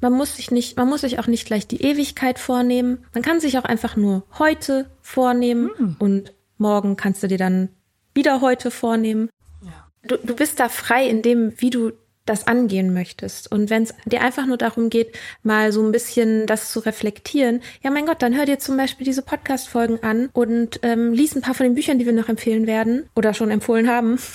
[0.00, 3.04] Man muss sich nicht, man muss sich auch nicht gleich die Ewigkeit vornehmen.
[3.14, 7.70] Man kann sich auch einfach nur heute vornehmen und morgen kannst du dir dann
[8.14, 9.28] wieder heute vornehmen.
[10.02, 11.92] Du, du bist da frei in dem, wie du
[12.26, 13.50] das angehen möchtest.
[13.50, 17.62] Und wenn es dir einfach nur darum geht, mal so ein bisschen das zu reflektieren,
[17.82, 21.42] ja mein Gott, dann hör dir zum Beispiel diese Podcast-Folgen an und ähm, lies ein
[21.42, 24.18] paar von den Büchern, die wir noch empfehlen werden oder schon empfohlen haben.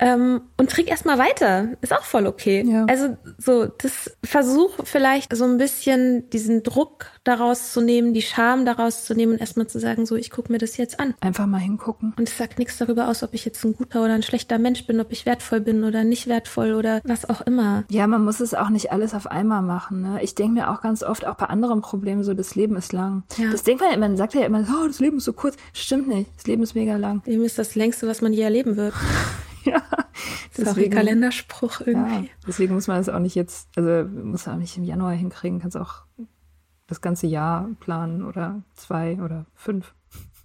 [0.00, 1.70] Ähm, und trink erstmal weiter.
[1.80, 2.64] Ist auch voll okay.
[2.64, 2.84] Ja.
[2.84, 8.64] Also so, das versuch vielleicht so ein bisschen diesen Druck daraus zu nehmen, die Scham
[8.64, 11.14] daraus zu nehmen und erstmal zu sagen, so, ich gucke mir das jetzt an.
[11.20, 12.14] Einfach mal hingucken.
[12.16, 14.86] Und es sagt nichts darüber aus, ob ich jetzt ein guter oder ein schlechter Mensch
[14.86, 17.84] bin, ob ich wertvoll bin oder nicht wertvoll oder was auch immer.
[17.90, 20.02] Ja, man muss es auch nicht alles auf einmal machen.
[20.02, 20.22] Ne?
[20.22, 23.24] Ich denke mir auch ganz oft, auch bei anderen Problemen, so das Leben ist lang.
[23.36, 23.50] Ja.
[23.50, 25.56] Das denkt man, immer, man sagt ja immer, oh, das Leben ist so kurz.
[25.72, 26.30] Stimmt nicht.
[26.36, 27.22] Das Leben ist mega lang.
[27.26, 28.94] Leben ist das längste, was man je erleben wird.
[29.64, 29.82] Ja.
[30.56, 32.30] Das ist auch ein Kalenderspruch Ja, irgendwie.
[32.46, 35.58] deswegen muss man es auch nicht jetzt, also muss man auch nicht im Januar hinkriegen,
[35.58, 36.04] kannst auch
[36.86, 39.94] das ganze Jahr planen oder zwei oder fünf.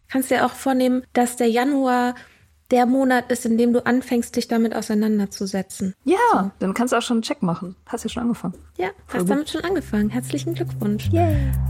[0.10, 2.16] Kannst dir auch vornehmen, dass der Januar
[2.74, 5.94] der Monat ist, in dem du anfängst, dich damit auseinanderzusetzen.
[6.04, 7.76] Ja, dann kannst du auch schon einen Check machen.
[7.86, 8.56] Hast ja schon angefangen.
[8.78, 9.30] Ja, Voll hast gut.
[9.30, 10.10] damit schon angefangen.
[10.10, 11.12] Herzlichen Glückwunsch.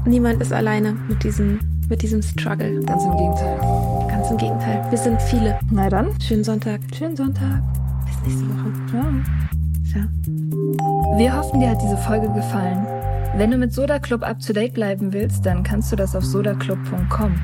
[0.05, 2.81] Niemand ist alleine mit diesem, mit diesem Struggle.
[2.85, 3.57] Ganz im Gegenteil.
[4.07, 4.87] Ganz im Gegenteil.
[4.89, 5.59] Wir sind viele.
[5.71, 6.79] Na dann, Schönen Sonntag.
[6.97, 7.61] schönen Sonntag.
[8.05, 8.71] Bis nächste Woche.
[8.93, 9.13] Ja.
[9.91, 11.17] Ciao.
[11.17, 12.87] Wir hoffen, dir hat diese Folge gefallen.
[13.35, 16.23] Wenn du mit Soda Club up to date bleiben willst, dann kannst du das auf
[16.23, 17.43] sodaclub.com.